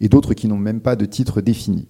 et 0.01 0.09
d'autres 0.09 0.33
qui 0.33 0.49
n'ont 0.49 0.57
même 0.57 0.81
pas 0.81 0.97
de 0.97 1.05
titre 1.05 1.39
défini. 1.39 1.87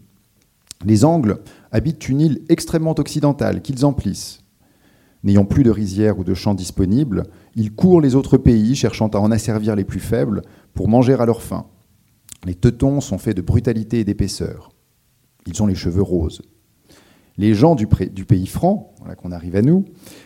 Les 0.86 1.04
Angles 1.04 1.40
habitent 1.72 2.08
une 2.08 2.22
île 2.22 2.42
extrêmement 2.48 2.94
occidentale 2.96 3.64
qu'ils 3.64 3.84
emplissent. 3.84 4.42
N'ayant 5.24 5.46
plus 5.46 5.64
de 5.64 5.72
rizières 5.72 6.20
ou 6.20 6.24
de 6.24 6.36
champs 6.36 6.54
disponibles, 6.54 7.24
ils 7.56 7.74
courent 7.74 8.02
les 8.02 8.14
autres 8.14 8.38
pays, 8.38 8.76
cherchant 8.76 9.08
à 9.08 9.18
en 9.18 9.32
asservir 9.32 9.76
les 9.76 9.84
plus 9.84 10.00
faibles 10.00 10.44
pour 10.76 10.90
manger 10.90 11.14
à 11.14 11.26
leur 11.26 11.42
faim. 11.42 11.66
Les 12.46 12.56
Teutons 12.56 13.02
sont 13.02 13.18
faits 13.18 13.38
de 13.38 13.42
brutalité 13.42 14.02
et 14.02 14.04
d'épaisseur. 14.04 14.70
Ils 15.48 15.62
ont 15.62 15.68
les 15.68 15.76
cheveux 15.76 16.02
roses. 16.02 16.42
Les 17.38 17.54
gens 17.54 17.76
du, 17.76 17.88
pays 17.88 18.48
franc, 18.48 18.94
voilà 19.00 19.16
qu'on 19.16 19.32
arrive 19.32 19.56
à 19.56 19.62
nous, 19.62 19.86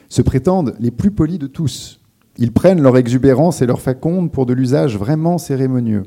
se 0.09 0.21
prétendent 0.21 0.75
les 0.79 0.91
plus 0.91 1.11
polis 1.11 1.39
de 1.39 1.47
tous. 1.47 2.01
Ils 2.37 2.51
prennent 2.51 2.81
leur 2.81 2.97
exubérance 2.97 3.61
et 3.61 3.65
leur 3.65 3.79
faconde 3.79 4.31
pour 4.31 4.45
de 4.45 4.53
l'usage 4.53 4.97
vraiment 4.97 5.37
cérémonieux. 5.37 6.03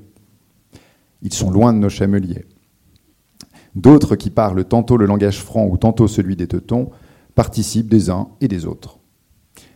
Ils 1.23 1.33
sont 1.33 1.51
loin 1.51 1.73
de 1.73 1.79
nos 1.79 1.89
chameliers. 1.89 2.45
D'autres 3.75 4.17
qui 4.17 4.31
parlent 4.31 4.65
tantôt 4.65 4.97
le 4.97 5.07
langage 5.07 5.43
franc 5.43 5.67
ou 5.67 5.77
tantôt 5.77 6.09
celui 6.09 6.37
des 6.37 6.47
Teutons 6.47 6.91
participent 7.35 7.89
des 7.89 8.11
uns 8.11 8.29
et 8.41 8.49
des 8.49 8.67
autres. 8.67 8.99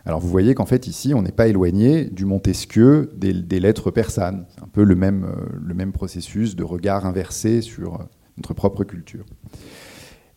Alors 0.04 0.20
vous 0.20 0.28
voyez 0.28 0.54
qu'en 0.54 0.66
fait 0.66 0.88
ici, 0.88 1.14
on 1.14 1.22
n'est 1.22 1.32
pas 1.32 1.46
éloigné 1.46 2.06
du 2.06 2.24
Montesquieu 2.24 3.10
des, 3.16 3.60
lettres 3.60 3.90
persanes. 3.90 4.46
C'est 4.50 4.62
un 4.62 4.68
peu 4.68 4.82
le 4.82 4.96
même, 4.96 5.24
euh, 5.24 5.90
processus 5.92 6.56
de 6.56 6.64
regard 6.64 7.06
inversé 7.06 7.60
sur 7.60 7.94
euh, 7.94 8.04
notre 8.36 8.54
propre 8.54 8.84
culture. 8.84 9.24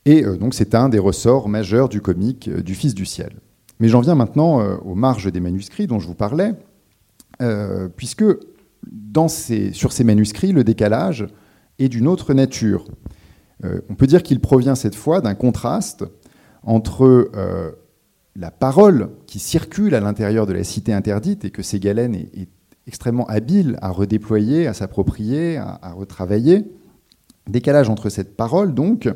Et 0.06 0.24
euh, 0.24 0.38
donc 0.38 0.54
c'est 0.54 0.76
un 0.76 0.90
des 0.90 1.00
ressorts 1.00 1.50
majeurs 1.50 1.90
du 1.90 2.02
comique 2.02 2.50
du 2.50 2.76
Fils 2.76 2.94
du 2.94 3.06
ciel. 3.06 3.34
Mais 3.80 3.90
j'en 3.90 4.00
viens 4.00 4.16
maintenant 4.16 4.62
aux 4.78 4.96
marges 4.96 5.30
des 5.30 5.42
manuscrits 5.42 5.86
dont 5.86 6.00
je 6.00 6.08
vous 6.08 6.16
parlais, 6.16 6.54
puisque 7.98 8.24
dans 8.90 9.28
ces, 9.28 9.74
sur 9.74 9.92
ces 9.92 10.06
manuscrits, 10.06 10.54
le 10.54 10.64
décalage 10.64 11.28
est 11.78 11.90
d'une 11.90 12.08
autre 12.08 12.34
nature. 12.34 12.86
on 13.62 13.96
peut 13.96 14.08
dire 14.08 14.24
qu'il 14.24 14.40
provient 14.40 14.76
cette 14.76 14.96
fois 14.96 15.20
d'un 15.20 15.36
contraste 15.36 16.06
entre 16.66 17.30
euh, 17.36 17.72
la 18.36 18.52
parole 18.52 19.12
qui 19.28 19.40
circule 19.40 19.96
à 19.96 20.00
l'intérieur 20.00 20.46
de 20.46 20.54
la 20.54 20.64
cité 20.64 20.92
interdite 20.92 21.46
et 21.46 21.52
que 21.52 21.64
Ségalène 21.64 22.16
est, 22.16 22.50
extrêmement 22.88 23.26
habile 23.26 23.80
à 23.82 23.90
redéployer, 23.90 24.68
à 24.68 24.74
s'approprier, 24.76 25.58
à, 25.58 25.94
retravailler. 25.98 26.66
Décalage 27.48 27.90
entre 27.90 28.10
cette 28.10 28.36
parole, 28.36 28.74
donc, 28.74 29.10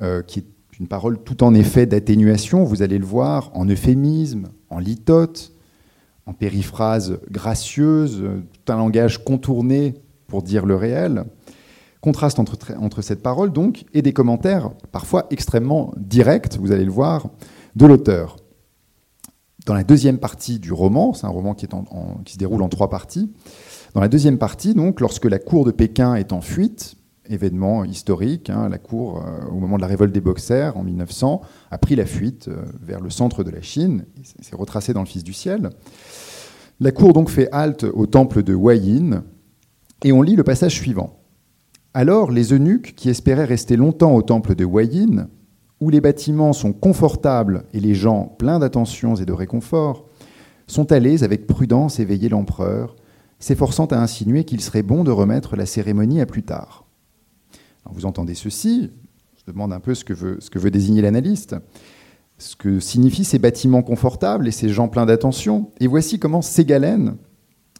euh, 0.00 0.22
qui 0.22 0.40
est 0.40 0.46
une 0.80 0.88
parole 0.88 1.22
tout 1.22 1.44
en 1.44 1.54
effet 1.54 1.86
d'atténuation, 1.86 2.64
vous 2.64 2.82
allez 2.82 2.98
le 2.98 3.04
voir, 3.04 3.50
en 3.54 3.66
euphémisme, 3.66 4.48
en 4.70 4.78
litote, 4.78 5.52
en 6.26 6.32
périphrase 6.32 7.18
gracieuse, 7.30 8.22
tout 8.52 8.72
un 8.72 8.76
langage 8.76 9.24
contourné 9.24 9.94
pour 10.26 10.42
dire 10.42 10.66
le 10.66 10.76
réel, 10.76 11.24
Contraste 12.02 12.40
entre, 12.40 13.00
cette 13.00 13.22
parole, 13.22 13.52
donc, 13.52 13.84
et 13.94 14.02
des 14.02 14.12
commentaires 14.12 14.70
parfois 14.90 15.28
extrêmement 15.30 15.94
directs, 15.96 16.58
vous 16.58 16.72
allez 16.72 16.84
le 16.84 16.90
voir, 16.90 17.28
de 17.76 17.86
l'auteur. 17.86 18.38
Dans 19.66 19.74
la 19.74 19.84
deuxième 19.84 20.18
partie 20.18 20.58
du 20.58 20.72
roman, 20.72 21.14
c'est 21.14 21.26
un 21.26 21.30
roman 21.30 21.54
qui, 21.54 21.68
qui 22.24 22.32
se 22.32 22.38
déroule 22.38 22.60
en 22.62 22.68
trois 22.68 22.90
parties, 22.90 23.32
dans 23.94 24.00
la 24.00 24.08
deuxième 24.08 24.36
partie, 24.36 24.74
donc, 24.74 25.00
lorsque 25.00 25.26
la 25.26 25.38
cour 25.38 25.64
de 25.64 25.70
Pékin 25.70 26.16
est 26.16 26.32
en 26.32 26.40
fuite, 26.40 26.96
événement 27.32 27.84
historique, 27.84 28.50
hein, 28.50 28.68
la 28.68 28.78
cour, 28.78 29.18
euh, 29.18 29.46
au 29.50 29.58
moment 29.58 29.76
de 29.76 29.82
la 29.82 29.88
révolte 29.88 30.12
des 30.12 30.20
Boxers 30.20 30.76
en 30.76 30.82
1900, 30.82 31.42
a 31.70 31.78
pris 31.78 31.96
la 31.96 32.06
fuite 32.06 32.48
euh, 32.48 32.64
vers 32.80 33.00
le 33.00 33.10
centre 33.10 33.44
de 33.44 33.50
la 33.50 33.62
Chine, 33.62 34.04
c'est 34.40 34.54
retracé 34.54 34.92
dans 34.92 35.00
le 35.00 35.06
Fils 35.06 35.24
du 35.24 35.32
ciel. 35.32 35.70
La 36.80 36.92
cour 36.92 37.12
donc 37.12 37.30
fait 37.30 37.48
halte 37.52 37.84
au 37.84 38.06
temple 38.06 38.42
de 38.42 38.54
Huayin, 38.54 39.24
et 40.04 40.12
on 40.12 40.22
lit 40.22 40.36
le 40.36 40.44
passage 40.44 40.74
suivant. 40.74 41.20
Alors 41.94 42.30
les 42.30 42.52
eunuques 42.52 42.94
qui 42.96 43.10
espéraient 43.10 43.44
rester 43.44 43.76
longtemps 43.76 44.14
au 44.14 44.22
temple 44.22 44.54
de 44.54 44.64
Huayin, 44.64 45.28
où 45.80 45.90
les 45.90 46.00
bâtiments 46.00 46.52
sont 46.52 46.72
confortables 46.72 47.64
et 47.72 47.80
les 47.80 47.94
gens 47.94 48.34
pleins 48.38 48.58
d'attentions 48.58 49.16
et 49.16 49.24
de 49.24 49.32
réconfort, 49.32 50.06
sont 50.66 50.92
allés 50.92 51.24
avec 51.24 51.46
prudence 51.46 52.00
éveiller 52.00 52.28
l'empereur, 52.28 52.96
s'efforçant 53.38 53.86
à 53.86 53.96
insinuer 53.96 54.44
qu'il 54.44 54.60
serait 54.60 54.82
bon 54.82 55.04
de 55.04 55.10
remettre 55.10 55.56
la 55.56 55.66
cérémonie 55.66 56.20
à 56.20 56.26
plus 56.26 56.44
tard. 56.44 56.81
Vous 57.90 58.06
entendez 58.06 58.34
ceci, 58.34 58.90
je 59.36 59.52
demande 59.52 59.72
un 59.72 59.80
peu 59.80 59.94
ce 59.94 60.04
que 60.04 60.14
veut, 60.14 60.70
désigner 60.70 61.02
l'analyste, 61.02 61.56
ce 62.38 62.56
que 62.56 62.80
signifient 62.80 63.24
ces 63.24 63.38
bâtiments 63.38 63.82
confortables 63.82 64.48
et 64.48 64.52
ces 64.52 64.68
gens 64.68 64.88
pleins 64.88 65.06
d'attention, 65.06 65.70
et 65.80 65.86
voici 65.86 66.18
comment 66.18 66.42
Ségalène 66.42 67.16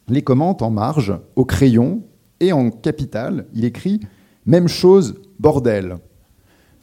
les 0.09 0.21
commente 0.21 0.61
en 0.61 0.69
marge, 0.69 1.13
au 1.35 1.45
crayon, 1.45 2.03
et 2.39 2.51
en 2.51 2.69
capital, 2.69 3.45
il 3.53 3.63
écrit 3.63 4.01
même 4.45 4.67
chose, 4.67 5.15
bordel. 5.39 5.97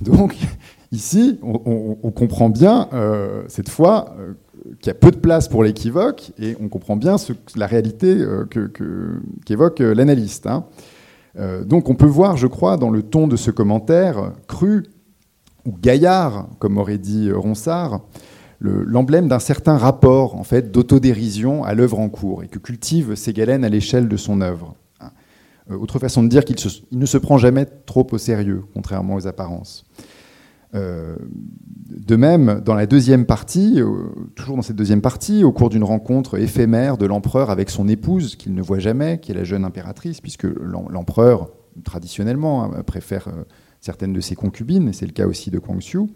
Donc 0.01 0.37
ici, 0.93 1.39
on, 1.43 2.11
comprend 2.11 2.49
bien 2.49 2.89
euh, 2.93 3.45
cette 3.49 3.69
fois 3.69 4.15
euh, 4.19 4.33
qu'il 4.81 4.89
y 4.89 4.91
a 4.91 4.95
peu 4.95 5.11
de 5.11 5.19
place 5.19 5.49
pour 5.49 5.63
l'équivoque 5.63 6.33
et 6.39 6.57
on 6.61 6.69
comprend 6.69 6.97
bien 6.97 7.17
la 7.57 7.67
réalité 7.67 8.17
euh, 8.21 8.47
qu'évoque 9.45 9.81
l'analyste. 9.81 10.47
Hein. 10.47 10.65
Donc 11.37 11.89
on 11.89 11.95
peut 11.95 12.07
voir, 12.07 12.37
je 12.37 12.47
crois, 12.47 12.77
dans 12.77 12.91
le 12.91 13.03
ton 13.03 13.29
de 13.29 13.37
ce 13.37 13.51
commentaire 13.51 14.33
cru 14.49 14.87
ou 15.65 15.73
gaillard, 15.81 16.49
comme 16.59 16.77
aurait 16.79 16.99
dit 16.99 17.31
Ronsard, 17.31 18.01
l'emblème 18.61 19.29
d'un 19.29 19.39
certain 19.39 19.79
rapport 19.79 20.37
en 20.37 20.45
fait 20.45 20.71
d'autodérision 20.71 21.65
à 21.65 21.75
l'œuvre 21.75 21.99
en 21.99 22.09
cours 22.09 22.43
et 22.43 22.49
que 22.49 22.59
cultive 22.59 23.15
Ségalène 23.15 23.65
à 23.65 23.69
l'échelle 23.69 24.09
de 24.09 24.17
son 24.17 24.41
œuvre. 24.41 24.75
Euh, 25.71 25.77
autre 25.79 25.99
façon 25.99 26.23
de 26.23 26.29
dire 26.29 26.45
qu'il 26.45 26.57
ne 26.93 27.07
se 27.07 27.19
prend 27.19 27.39
jamais 27.39 27.67
trop 27.87 28.07
au 28.11 28.19
sérieux, 28.19 28.65
contrairement 28.75 29.15
aux 29.15 29.27
apparences. 29.27 29.85
Euh, 30.75 31.17
de 31.89 32.17
même, 32.17 32.61
dans 32.65 32.75
la 32.75 32.87
deuxième 32.87 33.27
partie, 33.27 33.81
euh, 33.81 34.09
toujours 34.37 34.57
dans 34.57 34.63
cette 34.63 34.77
deuxième 34.77 35.01
partie, 35.01 35.43
au 35.43 35.53
cours 35.53 35.69
d'une 35.69 35.85
rencontre 35.85 36.39
éphémère 36.39 36.97
de 36.97 37.07
l'empereur 37.07 37.51
avec 37.51 37.71
son 37.71 37.89
épouse, 37.89 38.37
qu'il 38.37 38.55
ne 38.55 38.63
voit 38.63 38.79
jamais, 38.79 39.19
qui 39.19 39.33
est 39.33 39.35
la 39.35 39.45
jeune 39.45 39.65
impératrice, 39.65 40.21
puisque 40.21 40.45
l'empereur, 40.45 41.51
traditionnellement, 41.85 42.65
hein, 42.65 42.83
préfère 42.85 43.29
certaines 43.81 44.13
de 44.13 44.21
ses 44.21 44.37
concubines, 44.37 44.89
et 44.89 44.93
c'est 44.93 45.07
le 45.07 45.13
cas 45.13 45.27
aussi 45.27 45.51
de 45.51 45.59
Kwangxiu, 45.59 46.07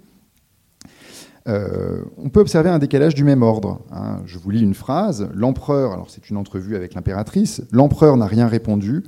on 1.46 2.30
peut 2.30 2.40
observer 2.40 2.70
un 2.70 2.78
décalage 2.78 3.14
du 3.14 3.22
même 3.22 3.42
ordre. 3.42 3.82
Hein. 3.92 4.22
Je 4.24 4.38
vous 4.38 4.48
lis 4.48 4.62
une 4.62 4.72
phrase. 4.72 5.28
L'empereur, 5.34 5.92
alors 5.92 6.08
c'est 6.08 6.30
une 6.30 6.38
entrevue 6.38 6.74
avec 6.74 6.94
l'impératrice, 6.94 7.62
l'empereur 7.70 8.16
n'a 8.16 8.26
rien 8.26 8.48
répondu, 8.48 9.02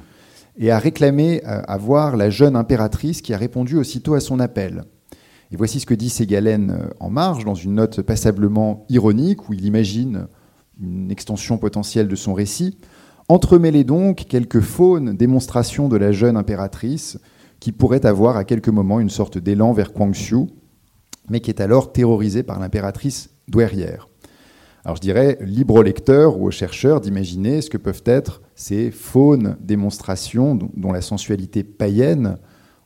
et 0.59 0.71
a 0.71 0.79
réclamé 0.79 1.43
euh, 1.45 1.61
à 1.67 1.77
voir 1.77 2.17
la 2.17 2.31
jeune 2.31 2.57
impératrice 2.57 3.21
qui 3.21 3.35
a 3.35 3.37
répondu 3.37 3.77
aussitôt 3.77 4.15
à 4.15 4.21
son 4.21 4.41
appel. 4.41 4.85
Et 5.53 5.57
voici 5.57 5.81
ce 5.81 5.87
que 5.87 5.95
dit 5.95 6.11
Ségalène 6.11 6.71
euh, 6.71 6.89
en 7.01 7.11
marge, 7.11 7.45
dans 7.45 7.55
une 7.55 7.75
note 7.75 8.03
passablement 8.03 8.85
ironique, 8.89 9.49
où 9.49 9.55
il 9.55 9.65
imagine 9.65 10.27
une 10.81 11.11
extension 11.11 11.59
potentielle 11.59 12.09
de 12.09 12.17
son 12.17 12.35
récit. 12.35 12.79
Entremêlez 13.29 13.85
donc 13.85 14.27
quelques 14.29 14.61
faunes 14.61 15.17
démonstrations 15.17 15.89
de 15.89 15.97
la 15.97 16.13
jeune 16.13 16.37
impératrice, 16.37 17.19
qui 17.61 17.73
pourrait 17.73 18.07
avoir 18.07 18.37
à 18.37 18.45
quelques 18.45 18.69
moments 18.69 19.01
une 19.01 19.11
sorte 19.11 19.39
d'élan 19.39 19.73
vers 19.73 19.93
Kwangxiu, 19.93 20.47
mais 21.31 21.41
qui 21.41 21.51
est 21.51 21.61
alors 21.61 21.93
terrorisée 21.93 22.43
par 22.43 22.61
l'impératrice 22.61 23.31
douairière. 23.49 24.09
Alors 24.85 24.97
je 24.97 25.01
dirais 25.01 25.39
libre 25.41 25.75
au 25.75 25.83
lecteur 25.83 26.39
ou 26.39 26.47
au 26.47 26.53
chercheur 26.53 27.01
d'imaginer 27.01 27.61
ce 27.61 27.71
que 27.71 27.79
peuvent 27.79 28.05
être 28.05 28.41
ces 28.55 28.93
faunes 28.93 29.57
démonstrations 29.61 30.55
dont, 30.55 30.93
la 30.93 31.01
sensualité 31.01 31.65
païenne, 31.65 32.39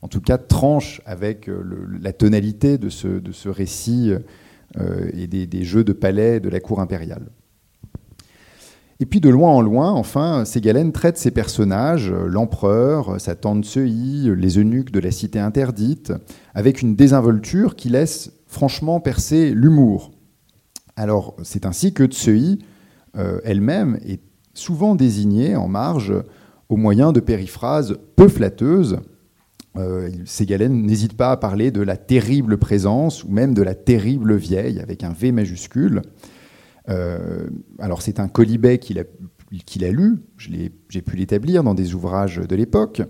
en 0.03 0.09
tout 0.09 0.21
cas, 0.21 0.39
tranche 0.39 1.01
avec 1.05 1.49
euh, 1.49 1.63
la 2.01 2.13
tonalité 2.13 2.79
de 2.79 2.89
ce, 2.89 3.49
récit 3.49 4.13
euh, 4.79 5.11
et 5.13 5.27
des, 5.27 5.65
jeux 5.65 5.85
de 5.85 5.93
palais 5.93 6.41
de 6.41 6.49
la 6.49 6.61
cour 6.61 6.81
impériale. 6.81 7.29
Et 9.03 9.07
puis 9.07 9.21
de 9.21 9.31
loin 9.31 9.51
en 9.51 9.63
loin, 9.63 9.93
enfin, 9.93 10.45
Ségalène 10.45 10.93
traite 10.93 11.17
ses 11.17 11.31
personnages, 11.31 12.11
euh, 12.11 12.27
l'empereur, 12.27 13.21
sa 13.21 13.35
tante 13.35 13.65
Sui, 13.65 14.31
les 14.37 14.59
eunuques 14.59 14.93
de 14.93 15.01
la 15.01 15.11
cité 15.11 15.39
interdite, 15.39 16.13
avec 16.55 16.83
une 16.83 16.97
désinvolture 16.97 17.77
qui 17.77 17.89
laisse 17.89 18.33
franchement 18.47 19.01
percer 19.01 19.55
l'humour. 19.55 20.13
Alors, 20.97 21.35
c'est 21.43 21.65
ainsi 21.65 21.95
que 21.95 22.05
Tsui 22.05 22.59
euh, 23.17 23.41
elle-même 23.43 23.99
est 24.07 24.21
souvent 24.55 24.95
désigné 24.95 25.57
en 25.57 25.67
marge 25.67 26.13
au 26.69 26.77
moyen 26.77 27.13
de 27.13 27.21
périphrases 27.21 27.97
peu 28.17 28.29
flatteuses. 28.29 28.99
Euh, 29.77 30.11
n'hésite 30.69 31.17
pas 31.17 31.31
à 31.31 31.37
parler 31.37 31.71
de 31.71 31.81
la 31.81 31.97
terrible 31.97 32.59
présence 32.59 33.23
ou 33.25 33.31
même 33.31 33.55
de 33.55 33.63
la 33.63 33.75
terrible 33.75 34.35
vieille 34.35 34.81
avec 34.81 35.05
un 35.05 35.13
V 35.13 35.31
majuscule. 35.33 36.03
Euh, 36.89 37.49
alors 37.79 38.03
c'est 38.03 38.19
un 38.19 38.29
colibet 38.29 38.79
qu'il 38.79 38.99
a, 38.99 39.05
qu'il 39.65 39.85
a 39.85 39.91
lu, 39.91 40.23
j'ai 40.37 41.03
pu 41.03 41.17
l'établir 41.17 41.63
dans 41.63 41.75
des 41.75 41.95
ouvrages 41.95 42.39
de 42.39 42.57
l'époque, 42.57 43.03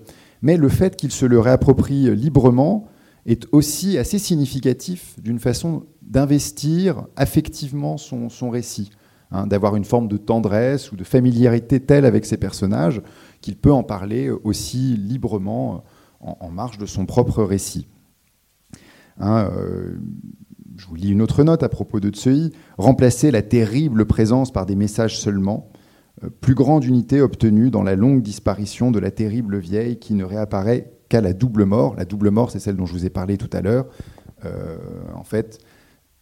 mais 0.43 0.57
le 0.57 0.69
fait 0.69 0.97
qu'il 0.97 1.13
se 1.13 1.25
le 1.25 1.39
réapproprie 1.39 2.15
librement 2.15 2.89
est 3.27 3.47
aussi 3.53 3.97
assez 3.97 4.19
significatif 4.19 5.15
d'une 5.21 5.39
façon 5.39 5.87
d'investir 6.03 7.07
affectivement 7.17 7.97
son, 7.97 8.51
récit, 8.51 8.91
hein, 9.31 9.47
d'avoir 9.47 9.77
une 9.77 9.85
forme 9.85 10.09
de 10.09 10.17
tendresse 10.17 10.93
ou 10.93 10.97
de 10.97 11.05
familiarité 11.05 11.81
telle 11.81 12.05
avec 12.05 12.27
ses 12.27 12.37
personnages 12.37 13.01
qu'il 13.41 13.57
peut 13.57 13.73
en 13.73 13.83
parler 13.83 14.31
aussi 14.31 14.97
librement 14.97 15.85
en, 16.21 16.51
marge 16.51 16.79
de 16.79 16.87
son 16.87 17.07
propre 17.07 17.43
récit. 17.43 17.89
Hein, 19.19 19.51
euh, 19.53 19.95
je 20.77 20.87
vous 20.87 20.95
lis 20.95 21.11
une 21.11 21.23
autre 21.23 21.45
note 21.45 21.63
à 21.63 21.69
propos 21.69 22.01
de 22.01 22.11
Tsui. 22.11 22.53
Remplacer 22.79 23.31
la 23.31 23.43
terrible 23.43 24.07
présence 24.07 24.53
par 24.53 24.67
des 24.67 24.77
messages 24.77 25.19
seulement, 25.19 25.71
euh, 26.25 26.31
plus 26.31 26.55
grande 26.55 26.85
unité 26.85 27.21
obtenue 27.21 27.71
dans 27.71 27.83
la 27.83 27.97
longue 27.97 28.23
disparition 28.23 28.91
de 28.91 28.99
la 28.99 29.11
terrible 29.11 29.59
vieille 29.59 29.99
qui 29.99 30.15
ne 30.15 30.25
réapparaît 30.25 30.93
qu'à 31.09 31.21
la 31.21 31.33
double 31.33 31.65
mort. 31.65 31.95
La 31.97 32.05
double 32.05 32.31
mort, 32.31 32.51
c'est 32.51 32.61
celle 32.61 32.77
dont 32.77 32.87
je 32.87 32.93
vous 32.93 33.07
ai 33.07 33.11
parlé 33.11 33.37
tout 33.37 33.51
à 33.53 33.61
l'heure. 33.61 33.87
Euh, 34.45 34.79
en 35.15 35.25
fait, 35.25 35.59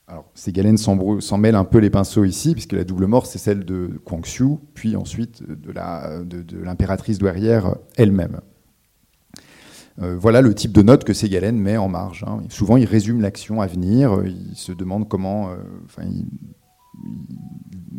alors, 0.09 0.25
Ségalen 0.35 0.79
s'en 0.79 1.39
mêle 1.39 1.55
un 1.55 1.65
peu 1.65 1.79
les 1.79 1.91
pinceaux 1.91 2.25
ici, 2.25 2.55
puisque 2.55 2.73
la 2.73 2.85
double 2.85 3.07
mort, 3.07 3.27
c'est 3.27 3.39
celle 3.39 3.67
de 3.67 4.01
Xiu, 4.23 4.57
puis 4.73 4.97
ensuite 4.97 5.43
de 5.47 6.65
l'impératrice 6.65 7.19
douairière 7.19 7.77
elle-même. 7.97 8.41
Euh, 10.01 10.17
voilà 10.19 10.41
le 10.41 10.55
type 10.55 10.73
de 10.73 10.83
note 10.83 11.05
que 11.05 11.13
Ségalen 11.13 11.59
met 11.59 11.77
en 11.77 11.89
marge. 11.89 12.25
Hein. 12.27 12.41
Souvent, 12.49 12.77
il 12.77 12.85
résume 12.85 13.21
l'action 13.21 13.61
à 13.61 13.67
venir, 13.67 14.23
il 14.25 14.57
se 14.57 14.73
demande 14.73 15.09
comment. 15.09 15.51
Euh, 15.51 15.57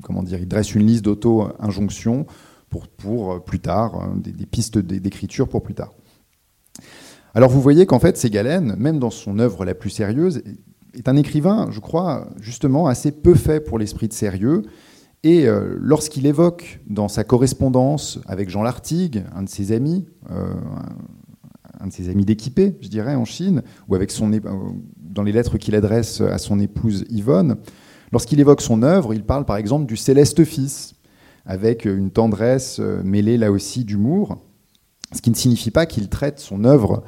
comment 0.01 0.24
dire, 0.24 0.39
il 0.39 0.48
dresse 0.48 0.75
une 0.75 0.86
liste 0.86 1.03
d'auto-injonctions 1.06 2.25
pour, 2.70 3.44
plus 3.44 3.60
tard, 3.60 3.96
hein, 3.96 4.13
des, 4.15 4.46
pistes 4.46 4.77
d'écriture 4.77 5.50
pour 5.50 5.63
plus 5.63 5.74
tard. 5.74 5.94
Alors 7.34 7.50
vous 7.50 7.62
voyez 7.62 7.86
qu'en 7.86 8.00
fait, 8.00 8.18
Ségalen, 8.18 8.75
même 8.77 9.00
dans 9.00 9.10
son 9.10 9.39
œuvre 9.39 9.65
la 9.65 9.74
plus 9.74 9.89
sérieuse, 9.89 10.41
est 10.94 11.08
un 11.08 11.15
écrivain, 11.15 11.70
je 11.72 11.79
crois, 11.79 12.29
justement 12.39 12.88
assez 12.88 13.12
peu 13.12 13.36
fait 13.36 13.60
pour 13.60 13.79
l'esprit 13.79 14.08
de 14.08 14.13
sérieux. 14.13 14.63
Et 15.24 15.48
euh, 15.48 15.75
lorsqu'il 15.77 16.25
évoque 16.25 16.79
dans 16.88 17.08
sa 17.08 17.24
correspondance 17.24 18.20
avec 18.25 18.50
Jean 18.50 18.63
Lartigue, 18.63 19.25
un 19.36 19.44
de 19.44 19.50
ses 19.50 19.74
amis, 19.74 20.06
euh, 20.32 20.53
un 21.79 21.88
de 21.88 21.93
ses 21.93 22.09
amis 22.09 22.25
d'équipé, 22.25 22.75
je 22.81 22.88
dirais, 22.88 23.15
en 23.15 23.25
Chine, 23.25 23.63
ou 23.88 23.95
avec 23.95 24.12
son, 24.12 24.31
euh, 24.33 24.39
dans 24.98 25.24
les 25.24 25.31
lettres 25.31 25.57
qu'il 25.57 25.75
adresse 25.75 26.21
à 26.21 26.38
son 26.38 26.59
épouse 26.59 27.05
Yvonne, 27.09 27.57
lorsqu'il 28.12 28.39
évoque 28.39 28.62
son 28.62 28.83
œuvre, 28.83 29.13
il 29.13 29.24
parle 29.24 29.45
par 29.45 29.57
exemple 29.57 29.86
du 29.86 29.98
céleste 29.98 30.43
fils, 30.43 30.95
avec 31.45 31.86
une 31.86 32.12
tendresse 32.12 32.79
mêlée 32.79 33.38
là 33.38 33.51
aussi 33.51 33.86
d'humour, 33.86 34.38
ce 35.13 35.21
qui 35.21 35.29
ne 35.29 35.36
signifie 35.36 35.71
pas 35.71 35.86
qu'il 35.86 36.09
traite 36.09 36.39
son 36.39 36.63
œuvre 36.63 37.03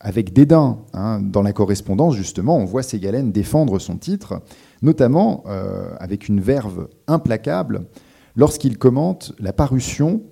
avec 0.00 0.32
dédain. 0.32 0.78
Hein. 0.92 1.20
Dans 1.20 1.42
la 1.42 1.52
correspondance, 1.52 2.14
justement, 2.14 2.56
on 2.56 2.64
voit 2.64 2.82
Ségalen 2.82 3.32
défendre 3.32 3.78
son 3.78 3.96
titre, 3.96 4.42
notamment 4.82 5.44
euh, 5.46 5.94
avec 5.98 6.28
une 6.28 6.40
verve 6.40 6.88
implacable 7.06 7.86
lorsqu'il 8.34 8.78
commente 8.78 9.32
la 9.38 9.52
parution 9.52 10.22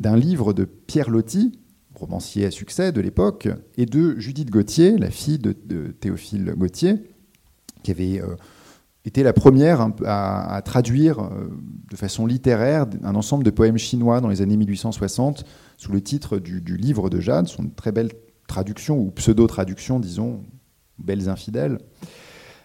d'un 0.00 0.16
livre 0.16 0.52
de 0.52 0.64
Pierre 0.64 1.10
Loti, 1.10 1.58
romancier 1.96 2.46
à 2.46 2.50
succès 2.50 2.92
de 2.92 3.00
l'époque, 3.00 3.48
et 3.76 3.86
de 3.86 4.18
Judith 4.18 4.50
Gauthier, 4.50 4.98
la 4.98 5.10
fille 5.10 5.38
de, 5.38 5.52
Théophile 5.98 6.54
Gauthier, 6.56 6.94
qui 7.82 7.90
avait 7.90 8.20
euh, 8.20 8.36
été 9.04 9.22
la 9.22 9.32
première 9.32 9.88
à, 10.04 10.60
traduire 10.64 11.20
euh, 11.20 11.48
de 11.90 11.96
façon 11.96 12.26
littéraire 12.26 12.86
un 13.02 13.14
ensemble 13.14 13.44
de 13.44 13.50
poèmes 13.50 13.78
chinois 13.78 14.20
dans 14.20 14.28
les 14.28 14.42
années 14.42 14.56
1860 14.56 15.44
sous 15.76 15.92
le 15.92 16.00
titre 16.00 16.38
du, 16.38 16.60
livre 16.76 17.08
de 17.08 17.20
Jade, 17.20 17.48
son 17.48 17.68
très 17.68 17.92
belle 17.92 18.10
traduction 18.46 18.98
ou 18.98 19.10
pseudo-traduction, 19.10 19.98
disons, 19.98 20.42
belles 20.98 21.28
infidèles. 21.28 21.78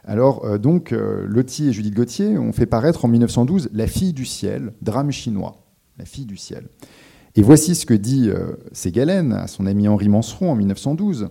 Alors, 0.04 0.46
euh, 0.46 0.58
donc, 0.58 0.91
Loti 0.91 1.70
et 1.70 1.74
Judith 1.74 1.96
Gauthier 1.96 2.38
ont 2.38 2.52
fait 2.52 2.65
paraître 2.65 3.06
en 3.06 3.08
1912 3.08 3.70
La 3.72 3.88
fille 3.88 4.13
du 4.13 4.26
ciel, 4.26 4.74
drame 4.82 5.12
chinois. 5.12 5.63
La 5.98 6.06
fille 6.06 6.26
du 6.26 6.38
ciel. 6.38 6.67
Et 7.36 7.41
voici 7.41 7.76
ce 7.76 7.86
que 7.86 7.94
dit 7.94 8.30
euh, 8.30 8.54
Ségalen 8.74 9.32
à 9.32 9.48
son 9.48 9.65
ami 9.65 9.88
Henri 9.88 10.10
Manseron 10.10 10.52
en 10.52 10.56
1912. 10.56 11.30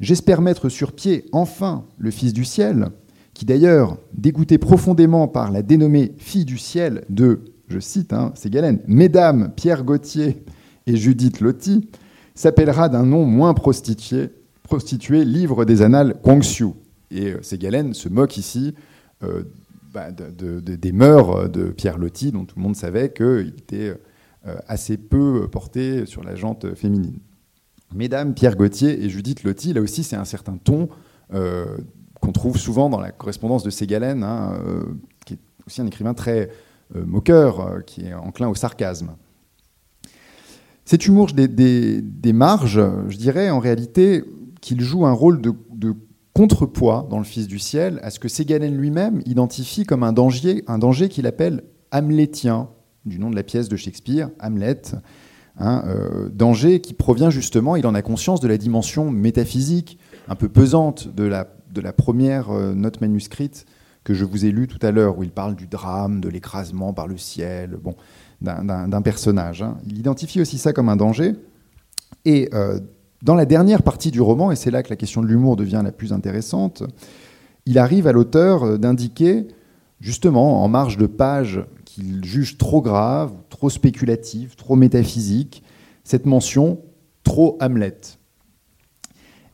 J'espère 0.00 0.40
mettre 0.40 0.68
sur 0.68 0.92
pied 0.92 1.26
enfin 1.32 1.84
le 1.98 2.10
Fils 2.10 2.32
du 2.32 2.44
ciel, 2.44 2.88
qui 3.34 3.44
d'ailleurs, 3.44 3.98
dégoûté 4.14 4.56
profondément 4.56 5.28
par 5.28 5.50
la 5.50 5.62
dénommée 5.62 6.14
fille 6.16 6.46
du 6.46 6.56
ciel 6.56 7.04
de, 7.10 7.40
je 7.68 7.78
cite 7.78 8.12
hein, 8.12 8.32
Ségalen, 8.34 8.80
Mesdames 8.86 9.52
Pierre 9.54 9.84
Gauthier 9.84 10.42
et 10.86 10.96
Judith 10.96 11.40
Loti, 11.40 11.88
s'appellera 12.34 12.88
d'un 12.88 13.04
nom 13.04 13.26
moins 13.26 13.52
prostitué, 13.52 14.30
prostitué 14.62 15.24
Livre 15.24 15.66
des 15.66 15.82
Annales 15.82 16.18
Guangxiu. 16.24 16.70
Et 17.10 17.32
euh, 17.32 17.42
Ségalen 17.42 17.92
se 17.92 18.08
moque 18.08 18.38
ici 18.38 18.74
euh, 19.22 19.42
bah, 19.92 20.10
des 20.10 20.92
mœurs 20.92 21.50
de 21.50 21.64
Pierre 21.64 21.98
Loti, 21.98 22.32
dont 22.32 22.46
tout 22.46 22.56
le 22.56 22.62
monde 22.62 22.76
savait 22.76 23.12
qu'il 23.12 23.54
était 23.58 23.92
assez 24.66 24.96
peu 24.96 25.48
porté 25.48 26.06
sur 26.06 26.24
la 26.24 26.34
jante 26.34 26.74
féminine. 26.74 27.18
Mesdames 27.94 28.34
Pierre 28.34 28.56
Gauthier 28.56 29.04
et 29.04 29.08
Judith 29.08 29.44
Loti, 29.44 29.72
là 29.72 29.80
aussi 29.80 30.02
c'est 30.02 30.16
un 30.16 30.24
certain 30.24 30.56
ton 30.56 30.88
qu'on 31.30 32.32
trouve 32.32 32.58
souvent 32.58 32.90
dans 32.90 33.00
la 33.00 33.12
correspondance 33.12 33.62
de 33.62 33.70
Ségalen, 33.70 34.22
hein, 34.22 34.54
qui 35.24 35.34
est 35.34 35.38
aussi 35.66 35.80
un 35.80 35.86
écrivain 35.86 36.14
très 36.14 36.50
moqueur, 36.94 37.84
qui 37.86 38.06
est 38.06 38.14
enclin 38.14 38.48
au 38.48 38.54
sarcasme. 38.54 39.16
Cet 40.84 41.06
humour 41.06 41.28
des, 41.32 42.32
marges, 42.32 42.82
je 43.08 43.16
dirais 43.16 43.50
en 43.50 43.60
réalité 43.60 44.24
qu'il 44.60 44.80
joue 44.80 45.06
un 45.06 45.12
rôle 45.12 45.40
de, 45.40 45.54
contrepoids 46.34 47.06
dans 47.10 47.18
Le 47.18 47.24
Fils 47.24 47.46
du 47.46 47.58
ciel 47.58 48.00
à 48.02 48.08
ce 48.08 48.18
que 48.18 48.26
Ségalen 48.26 48.74
lui-même 48.74 49.20
identifie 49.26 49.84
comme 49.84 50.02
un 50.02 50.14
danger, 50.14 50.64
un 50.66 50.78
danger 50.78 51.10
qu'il 51.10 51.26
appelle 51.26 51.62
hamlétien, 51.90 52.70
du 53.04 53.18
nom 53.18 53.30
de 53.30 53.36
la 53.36 53.42
pièce 53.42 53.68
de 53.68 53.76
Shakespeare, 53.76 54.30
Hamlet. 54.40 54.82
Un 55.58 55.84
euh, 55.86 56.28
danger 56.30 56.80
qui 56.80 56.94
provient 56.94 57.30
justement, 57.30 57.76
il 57.76 57.86
en 57.86 57.94
a 57.94 58.02
conscience, 58.02 58.40
de 58.40 58.48
la 58.48 58.56
dimension 58.56 59.10
métaphysique, 59.10 59.98
un 60.28 60.34
peu 60.34 60.48
pesante 60.48 61.14
de 61.14 61.24
la, 61.24 61.46
de 61.72 61.82
première 61.90 62.50
euh, 62.50 62.74
note 62.74 63.00
manuscrite 63.00 63.66
que 64.04 64.14
je 64.14 64.24
vous 64.24 64.44
ai 64.44 64.50
lue 64.50 64.66
tout 64.66 64.84
à 64.84 64.90
l'heure, 64.90 65.18
où 65.18 65.22
il 65.22 65.30
parle 65.30 65.54
du 65.54 65.66
drame, 65.66 66.20
de 66.20 66.28
l'écrasement 66.28 66.92
par 66.92 67.06
le 67.06 67.16
ciel. 67.16 67.78
Bon, 67.82 67.94
d'un 68.40 69.02
personnage. 69.02 69.62
Hein. 69.62 69.76
Il 69.86 69.98
identifie 69.98 70.40
aussi 70.40 70.58
ça 70.58 70.72
comme 70.72 70.88
un 70.88 70.96
danger. 70.96 71.36
Et 72.24 72.48
euh, 72.52 72.80
dans 73.22 73.36
la 73.36 73.44
dernière 73.44 73.82
partie 73.82 74.10
du 74.10 74.20
roman, 74.20 74.50
et 74.50 74.56
c'est 74.56 74.72
là 74.72 74.82
que 74.82 74.90
la 74.90 74.96
question 74.96 75.22
de 75.22 75.28
l'humour 75.28 75.54
devient 75.54 75.82
la 75.84 75.92
plus 75.92 76.12
intéressante, 76.12 76.82
il 77.66 77.78
arrive 77.78 78.08
à 78.08 78.12
l'auteur 78.12 78.78
d'indiquer, 78.78 79.46
justement, 80.00 80.64
en 80.64 80.68
marge 80.68 80.96
de 80.96 81.06
pages 81.06 81.64
qu'il 81.94 82.24
juge 82.24 82.58
trop 82.58 82.82
grave, 82.82 83.32
trop 83.48 83.70
spéculative, 83.70 84.56
trop 84.56 84.76
métaphysique, 84.76 85.62
cette 86.04 86.26
mention 86.26 86.80
trop 87.24 87.56
Hamlet. 87.60 88.00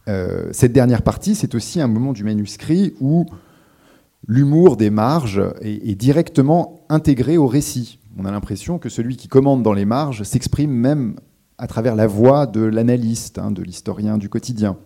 Euh, 0.08 0.48
cette 0.52 0.72
dernière 0.72 1.02
partie, 1.02 1.34
c'est 1.34 1.54
aussi 1.54 1.80
un 1.80 1.88
moment 1.88 2.12
du 2.12 2.24
manuscrit 2.24 2.94
où 3.00 3.26
l'humour 4.26 4.76
des 4.76 4.90
marges 4.90 5.42
est, 5.60 5.94
directement 5.94 6.80
intégré 6.88 7.36
au 7.36 7.46
récit 7.46 7.98
on 8.18 8.24
a 8.24 8.32
l'impression 8.32 8.78
que 8.78 8.88
celui 8.88 9.16
qui 9.16 9.28
commande 9.28 9.62
dans 9.62 9.72
les 9.72 9.84
marges 9.84 10.24
s'exprime 10.24 10.72
même 10.72 11.14
à 11.56 11.68
travers 11.68 11.94
la 11.94 12.08
voix 12.08 12.46
de 12.46 12.60
l'analyste, 12.60 13.38
hein, 13.38 13.52
de 13.52 13.62
l'historien 13.62 14.18
du 14.18 14.28
quotidien. 14.28 14.76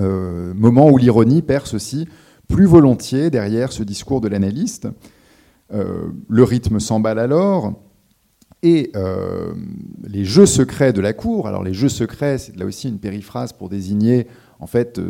Euh, 0.00 0.52
moment 0.54 0.90
où 0.90 0.98
l'ironie 0.98 1.42
perce 1.42 1.74
aussi 1.74 2.08
plus 2.48 2.66
volontiers 2.66 3.30
derrière 3.30 3.70
ce 3.70 3.84
discours 3.84 4.20
de 4.20 4.26
l'analyste. 4.26 4.88
Euh, 5.72 6.08
le 6.28 6.44
rythme 6.44 6.80
s'emballe 6.80 7.18
alors, 7.18 7.74
et 8.62 8.90
euh, 8.96 9.54
les 10.02 10.24
jeux 10.24 10.46
secrets 10.46 10.92
de 10.92 11.00
la 11.00 11.12
cour, 11.12 11.46
alors 11.46 11.62
les 11.62 11.74
jeux 11.74 11.88
secrets, 11.88 12.38
c'est 12.38 12.56
là 12.56 12.64
aussi 12.64 12.88
une 12.88 12.98
périphrase 12.98 13.52
pour 13.52 13.68
désigner 13.68 14.26
en 14.58 14.66
fait 14.66 15.00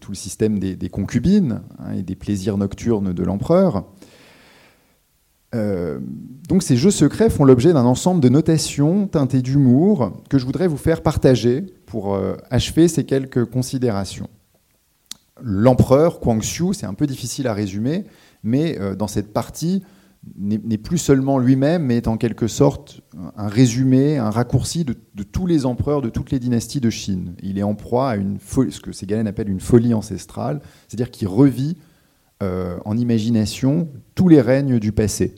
tout 0.00 0.10
le 0.10 0.14
système 0.14 0.58
des, 0.58 0.88
concubines 0.88 1.60
hein, 1.78 1.92
et 1.92 2.02
des 2.02 2.14
plaisirs 2.14 2.56
nocturnes 2.56 3.12
de 3.12 3.22
l'empereur. 3.22 3.84
Euh, 5.54 6.00
donc 6.48 6.62
ces 6.62 6.76
jeux 6.76 6.90
secrets 6.90 7.30
font 7.30 7.44
l'objet 7.44 7.72
d'un 7.72 7.84
ensemble 7.84 8.20
de 8.20 8.28
notations 8.28 9.06
teintées 9.06 9.40
d'humour 9.40 10.12
que 10.28 10.38
je 10.38 10.44
voudrais 10.44 10.66
vous 10.66 10.76
faire 10.76 11.02
partager 11.02 11.62
pour 11.86 12.14
euh, 12.14 12.34
achever 12.50 12.88
ces 12.88 13.04
quelques 13.04 13.44
considérations. 13.44 14.28
L'empereur 15.40 16.20
Xiu, 16.20 16.74
c'est 16.74 16.86
un 16.86 16.94
peu 16.94 17.06
difficile 17.06 17.46
à 17.46 17.54
résumer, 17.54 18.04
mais 18.44 18.78
euh, 18.78 18.94
dans 18.94 19.08
cette 19.08 19.32
partie 19.32 19.82
n'est 20.38 20.78
plus 20.78 20.96
seulement 20.96 21.38
lui-même, 21.38 21.84
mais 21.84 21.98
est 21.98 22.08
en 22.08 22.16
quelque 22.16 22.46
sorte 22.46 23.02
un 23.36 23.46
résumé, 23.46 24.16
un 24.16 24.30
raccourci 24.30 24.82
de, 24.84 24.94
tous 25.22 25.46
les 25.46 25.66
empereurs 25.66 26.00
de 26.00 26.08
toutes 26.08 26.30
les 26.30 26.38
dynasties 26.38 26.80
de 26.80 26.88
Chine. 26.88 27.34
Il 27.42 27.58
est 27.58 27.62
en 27.62 27.74
proie 27.74 28.12
à 28.12 28.16
ce 28.16 28.80
que 28.80 28.90
Ségalen 28.90 29.26
appelle 29.26 29.50
une 29.50 29.60
folie 29.60 29.92
ancestrale, 29.92 30.62
c'est-à-dire 30.88 31.10
qu'il 31.10 31.28
revit 31.28 31.76
euh, 32.42 32.78
en 32.86 32.96
imagination 32.96 33.88
tous 34.14 34.28
les 34.28 34.40
règnes 34.40 34.78
du 34.78 34.92
passé, 34.92 35.34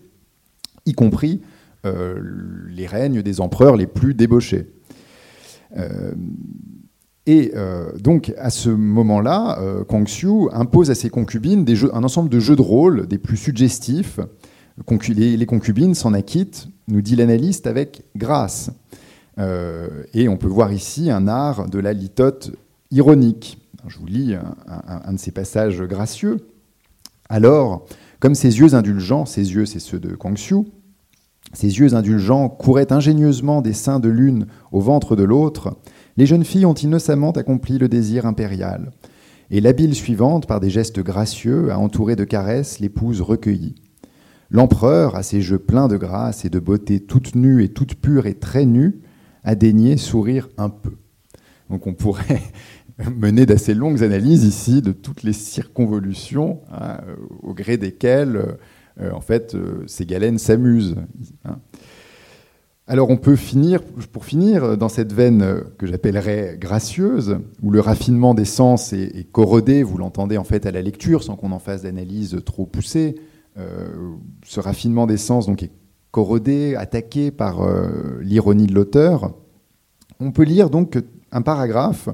y 0.84 0.92
compris 0.92 1.42
euh, 1.84 2.20
les 2.68 2.86
règnes 2.86 3.22
des 3.22 3.40
empereurs 3.40 3.76
les 3.76 3.88
plus 3.88 4.14
débauchés. 4.14 4.70
Et 7.26 7.52
donc, 8.00 8.32
à 8.38 8.50
ce 8.50 8.70
moment-là, 8.70 9.58
Kang 9.88 10.04
Xiu 10.04 10.48
impose 10.52 10.90
à 10.90 10.94
ses 10.94 11.10
concubines 11.10 11.64
un 11.92 12.04
ensemble 12.04 12.28
de 12.28 12.38
jeux 12.38 12.54
de 12.54 12.62
rôle 12.62 13.08
des 13.08 13.18
plus 13.18 13.36
suggestifs, 13.36 14.20
les, 15.08 15.46
concubines 15.46 15.94
s'en 15.94 16.12
acquittent, 16.12 16.68
nous 16.88 17.00
dit 17.00 17.16
l'analyste, 17.16 17.66
avec 17.66 18.04
grâce. 18.16 18.70
Euh, 19.38 20.04
et 20.14 20.28
on 20.28 20.36
peut 20.36 20.48
voir 20.48 20.72
ici 20.72 21.10
un 21.10 21.28
art 21.28 21.68
de 21.68 21.78
la 21.78 21.92
litote 21.92 22.52
ironique. 22.90 23.58
Je 23.86 23.98
vous 23.98 24.06
lis 24.06 24.34
un, 24.66 25.12
de 25.12 25.18
ces 25.18 25.30
passages 25.30 25.82
gracieux. 25.82 26.38
Alors, 27.28 27.86
comme 28.20 28.34
ses 28.34 28.58
yeux 28.58 28.74
indulgents, 28.74 29.26
ses 29.26 29.52
yeux 29.52 29.66
c'est 29.66 29.78
ceux 29.78 29.98
de 29.98 30.14
Kangxiu, 30.14 30.64
ses 31.52 31.78
yeux 31.78 31.94
indulgents 31.94 32.48
couraient 32.48 32.92
ingénieusement 32.92 33.62
des 33.62 33.72
seins 33.72 34.00
de 34.00 34.08
l'une 34.08 34.46
au 34.72 34.80
ventre 34.80 35.14
de 35.14 35.22
l'autre, 35.22 35.76
les 36.16 36.26
jeunes 36.26 36.44
filles 36.44 36.66
ont 36.66 36.74
innocemment 36.74 37.32
accompli 37.32 37.78
le 37.78 37.88
désir 37.88 38.26
impérial. 38.26 38.90
Et 39.50 39.60
l'habile 39.60 39.94
suivante, 39.94 40.46
par 40.46 40.60
des 40.60 40.70
gestes 40.70 41.00
gracieux, 41.00 41.70
a 41.70 41.78
entouré 41.78 42.16
de 42.16 42.24
caresses 42.24 42.80
l'épouse 42.80 43.20
recueillie. 43.20 43.76
L'empereur, 44.50 45.16
à 45.16 45.22
ses 45.22 45.40
jeux 45.40 45.58
pleins 45.58 45.88
de 45.88 45.96
grâce 45.96 46.44
et 46.44 46.50
de 46.50 46.58
beauté 46.58 47.00
toute 47.00 47.34
nue 47.34 47.62
et 47.62 47.68
toute 47.68 47.94
pure 47.94 48.26
et 48.26 48.34
très 48.34 48.64
nue, 48.64 49.00
a 49.44 49.54
daigné 49.54 49.96
sourire 49.96 50.48
un 50.56 50.68
peu. 50.68 50.96
Donc 51.70 51.86
on 51.86 51.94
pourrait 51.94 52.42
mener 53.16 53.46
d'assez 53.46 53.74
longues 53.74 54.02
analyses 54.02 54.44
ici 54.44 54.82
de 54.82 54.92
toutes 54.92 55.22
les 55.22 55.32
circonvolutions 55.32 56.60
hein, 56.72 56.98
au 57.42 57.54
gré 57.54 57.76
desquelles, 57.76 58.56
euh, 59.00 59.10
en 59.12 59.20
fait, 59.20 59.54
euh, 59.54 59.84
ces 59.86 60.06
galènes 60.06 60.38
s'amusent. 60.38 60.96
Hein. 61.44 61.58
Alors 62.88 63.10
on 63.10 63.16
peut 63.16 63.34
finir, 63.34 63.82
pour 64.12 64.24
finir, 64.24 64.78
dans 64.78 64.88
cette 64.88 65.12
veine 65.12 65.64
que 65.76 65.86
j'appellerais 65.86 66.56
gracieuse, 66.58 67.38
où 67.60 67.72
le 67.72 67.80
raffinement 67.80 68.32
des 68.32 68.44
sens 68.44 68.92
est, 68.92 69.16
est 69.16 69.24
corrodé, 69.24 69.82
vous 69.82 69.98
l'entendez 69.98 70.38
en 70.38 70.44
fait 70.44 70.66
à 70.66 70.70
la 70.70 70.82
lecture, 70.82 71.24
sans 71.24 71.34
qu'on 71.34 71.50
en 71.50 71.58
fasse 71.58 71.82
d'analyse 71.82 72.40
trop 72.44 72.64
poussée, 72.64 73.16
euh, 73.58 73.88
ce 74.44 74.60
raffinement 74.60 75.06
des 75.06 75.16
sens 75.16 75.46
donc, 75.46 75.62
est 75.62 75.72
corrodé, 76.10 76.76
attaqué 76.76 77.30
par 77.30 77.62
euh, 77.62 78.20
l'ironie 78.20 78.66
de 78.66 78.74
l'auteur. 78.74 79.34
On 80.20 80.30
peut 80.30 80.44
lire 80.44 80.70
donc 80.70 80.98
un 81.32 81.42
paragraphe 81.42 82.08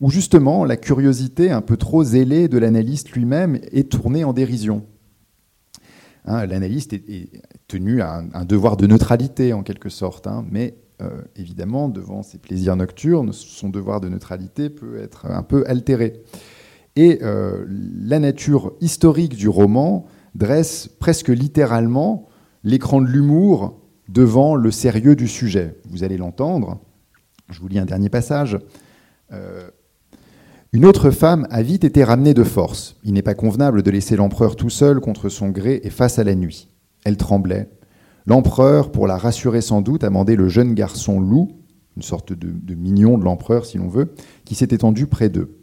où 0.00 0.10
justement 0.10 0.64
la 0.64 0.76
curiosité 0.76 1.50
un 1.50 1.60
peu 1.60 1.76
trop 1.76 2.04
zélée 2.04 2.48
de 2.48 2.58
l'analyste 2.58 3.10
lui-même 3.12 3.58
est 3.72 3.90
tournée 3.90 4.24
en 4.24 4.32
dérision. 4.32 4.84
Hein, 6.28 6.46
l'analyste 6.46 6.92
est, 6.92 7.42
tenu 7.66 8.00
à 8.02 8.22
un, 8.32 8.44
devoir 8.44 8.76
de 8.76 8.86
neutralité 8.86 9.52
en 9.52 9.62
quelque 9.62 9.88
sorte, 9.88 10.26
hein, 10.26 10.44
mais 10.50 10.76
euh, 11.02 11.22
évidemment, 11.36 11.88
devant 11.88 12.22
ses 12.22 12.38
plaisirs 12.38 12.76
nocturnes, 12.76 13.32
son 13.32 13.68
devoir 13.68 14.00
de 14.00 14.08
neutralité 14.08 14.70
peut 14.70 14.98
être 14.98 15.26
un 15.26 15.42
peu 15.42 15.64
altéré. 15.66 16.22
Et 16.96 17.20
la 17.20 18.18
nature 18.18 18.72
historique 18.80 19.36
du 19.36 19.48
roman 19.48 20.06
dresse 20.34 20.88
presque 20.88 21.28
littéralement 21.28 22.28
l'écran 22.64 23.00
de 23.00 23.06
l'humour 23.06 23.80
devant 24.08 24.54
le 24.54 24.70
sérieux 24.70 25.14
du 25.14 25.28
sujet. 25.28 25.76
Vous 25.88 26.02
allez 26.02 26.16
l'entendre. 26.16 26.80
Je 27.50 27.60
vous 27.60 27.68
lis 27.68 27.78
un 27.78 27.84
dernier 27.84 28.08
passage. 28.08 28.58
Euh, 29.32 29.70
une 30.72 30.84
autre 30.84 31.10
femme 31.10 31.46
a 31.50 31.62
vite 31.62 31.84
été 31.84 32.04
ramenée 32.04 32.34
de 32.34 32.44
force. 32.44 32.96
Il 33.04 33.14
n'est 33.14 33.22
pas 33.22 33.34
convenable 33.34 33.82
de 33.82 33.90
laisser 33.90 34.16
l'empereur 34.16 34.56
tout 34.56 34.70
seul 34.70 35.00
contre 35.00 35.28
son 35.28 35.48
gré 35.48 35.80
et 35.82 35.90
face 35.90 36.18
à 36.18 36.24
la 36.24 36.34
nuit. 36.34 36.68
Elle 37.04 37.16
tremblait. 37.16 37.70
L'empereur, 38.26 38.92
pour 38.92 39.06
la 39.06 39.16
rassurer 39.16 39.62
sans 39.62 39.80
doute, 39.80 40.04
a 40.04 40.10
mandé 40.10 40.36
le 40.36 40.48
jeune 40.48 40.74
garçon 40.74 41.20
loup, 41.20 41.48
une 41.96 42.02
sorte 42.02 42.32
de, 42.32 42.74
mignon 42.74 43.16
de 43.16 43.24
l'empereur 43.24 43.64
si 43.64 43.78
l'on 43.78 43.88
veut, 43.88 44.14
qui 44.44 44.54
s'est 44.54 44.68
étendu 44.70 45.06
près 45.06 45.30
d'eux. 45.30 45.58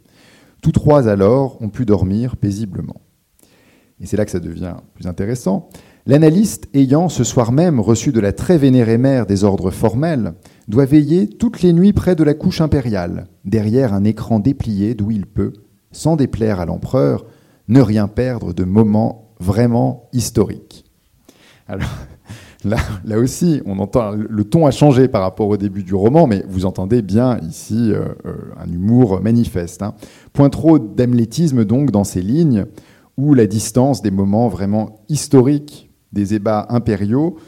Tous 0.62 0.72
trois 0.72 1.08
alors 1.08 1.62
ont 1.62 1.68
pu 1.68 1.84
dormir 1.84 2.36
paisiblement 2.36 2.96
et 4.00 4.06
c'est 4.06 4.16
là 4.16 4.24
que 4.24 4.30
ça 4.30 4.40
devient 4.40 4.74
plus 4.94 5.06
intéressant, 5.06 5.68
l'analyste 6.06 6.68
ayant 6.72 7.08
ce 7.08 7.24
soir 7.24 7.52
même 7.52 7.80
reçu 7.80 8.12
de 8.12 8.20
la 8.20 8.32
très 8.32 8.58
vénérée 8.58 8.98
mère 8.98 9.26
des 9.26 9.44
ordres 9.44 9.70
formels, 9.70 10.34
doit 10.68 10.84
veiller 10.84 11.28
toutes 11.28 11.62
les 11.62 11.72
nuits 11.72 11.92
près 11.92 12.14
de 12.14 12.24
la 12.24 12.34
couche 12.34 12.60
impériale, 12.60 13.26
derrière 13.44 13.92
un 13.92 14.04
écran 14.04 14.38
déplié 14.38 14.94
d'où 14.94 15.10
il 15.10 15.26
peut, 15.26 15.52
sans 15.92 16.16
déplaire 16.16 16.60
à 16.60 16.66
l'empereur, 16.66 17.26
ne 17.68 17.80
rien 17.80 18.08
perdre 18.08 18.52
de 18.52 18.64
moments 18.64 19.32
vraiment 19.40 20.08
historiques. 20.12 20.84
Alors, 21.68 21.88
là, 22.64 23.18
aussi, 23.18 23.60
on 23.66 23.78
entend 23.78 24.12
le 24.12 24.44
ton 24.44 24.66
a 24.66 24.70
changé 24.70 25.08
par 25.08 25.22
rapport 25.22 25.48
au 25.48 25.56
début 25.56 25.82
du 25.82 25.94
roman, 25.94 26.26
mais 26.26 26.44
vous 26.48 26.66
entendez 26.66 27.02
bien 27.02 27.38
ici 27.40 27.92
euh, 27.92 28.06
euh, 28.24 28.34
un 28.58 28.70
humour 28.70 29.20
manifeste. 29.20 29.82
Hein. 29.82 29.94
Point 30.32 30.50
trop 30.50 30.78
d'amlétisme 30.78 31.64
donc 31.64 31.90
dans 31.90 32.04
ces 32.04 32.22
lignes, 32.22 32.66
où 33.16 33.34
la 33.34 33.46
distance 33.46 34.02
des 34.02 34.10
moments 34.10 34.48
vraiment 34.48 35.00
historiques 35.08 35.85
des 36.12 36.34
ébats 36.34 36.66
impériaux 36.68 37.38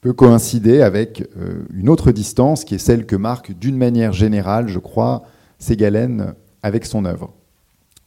peut 0.00 0.12
coïncider 0.12 0.82
avec 0.82 1.28
euh, 1.36 1.64
une 1.72 1.88
autre 1.88 2.10
distance 2.12 2.64
qui 2.64 2.74
est 2.74 2.78
celle 2.78 3.06
que 3.06 3.16
marque 3.16 3.52
d'une 3.52 3.76
manière 3.76 4.12
générale, 4.12 4.68
je 4.68 4.78
crois, 4.78 5.22
Ségalen 5.58 6.34
avec 6.62 6.84
son 6.84 7.04
œuvre. 7.04 7.32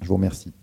Je 0.02 0.08
vous 0.08 0.16
remercie. 0.16 0.54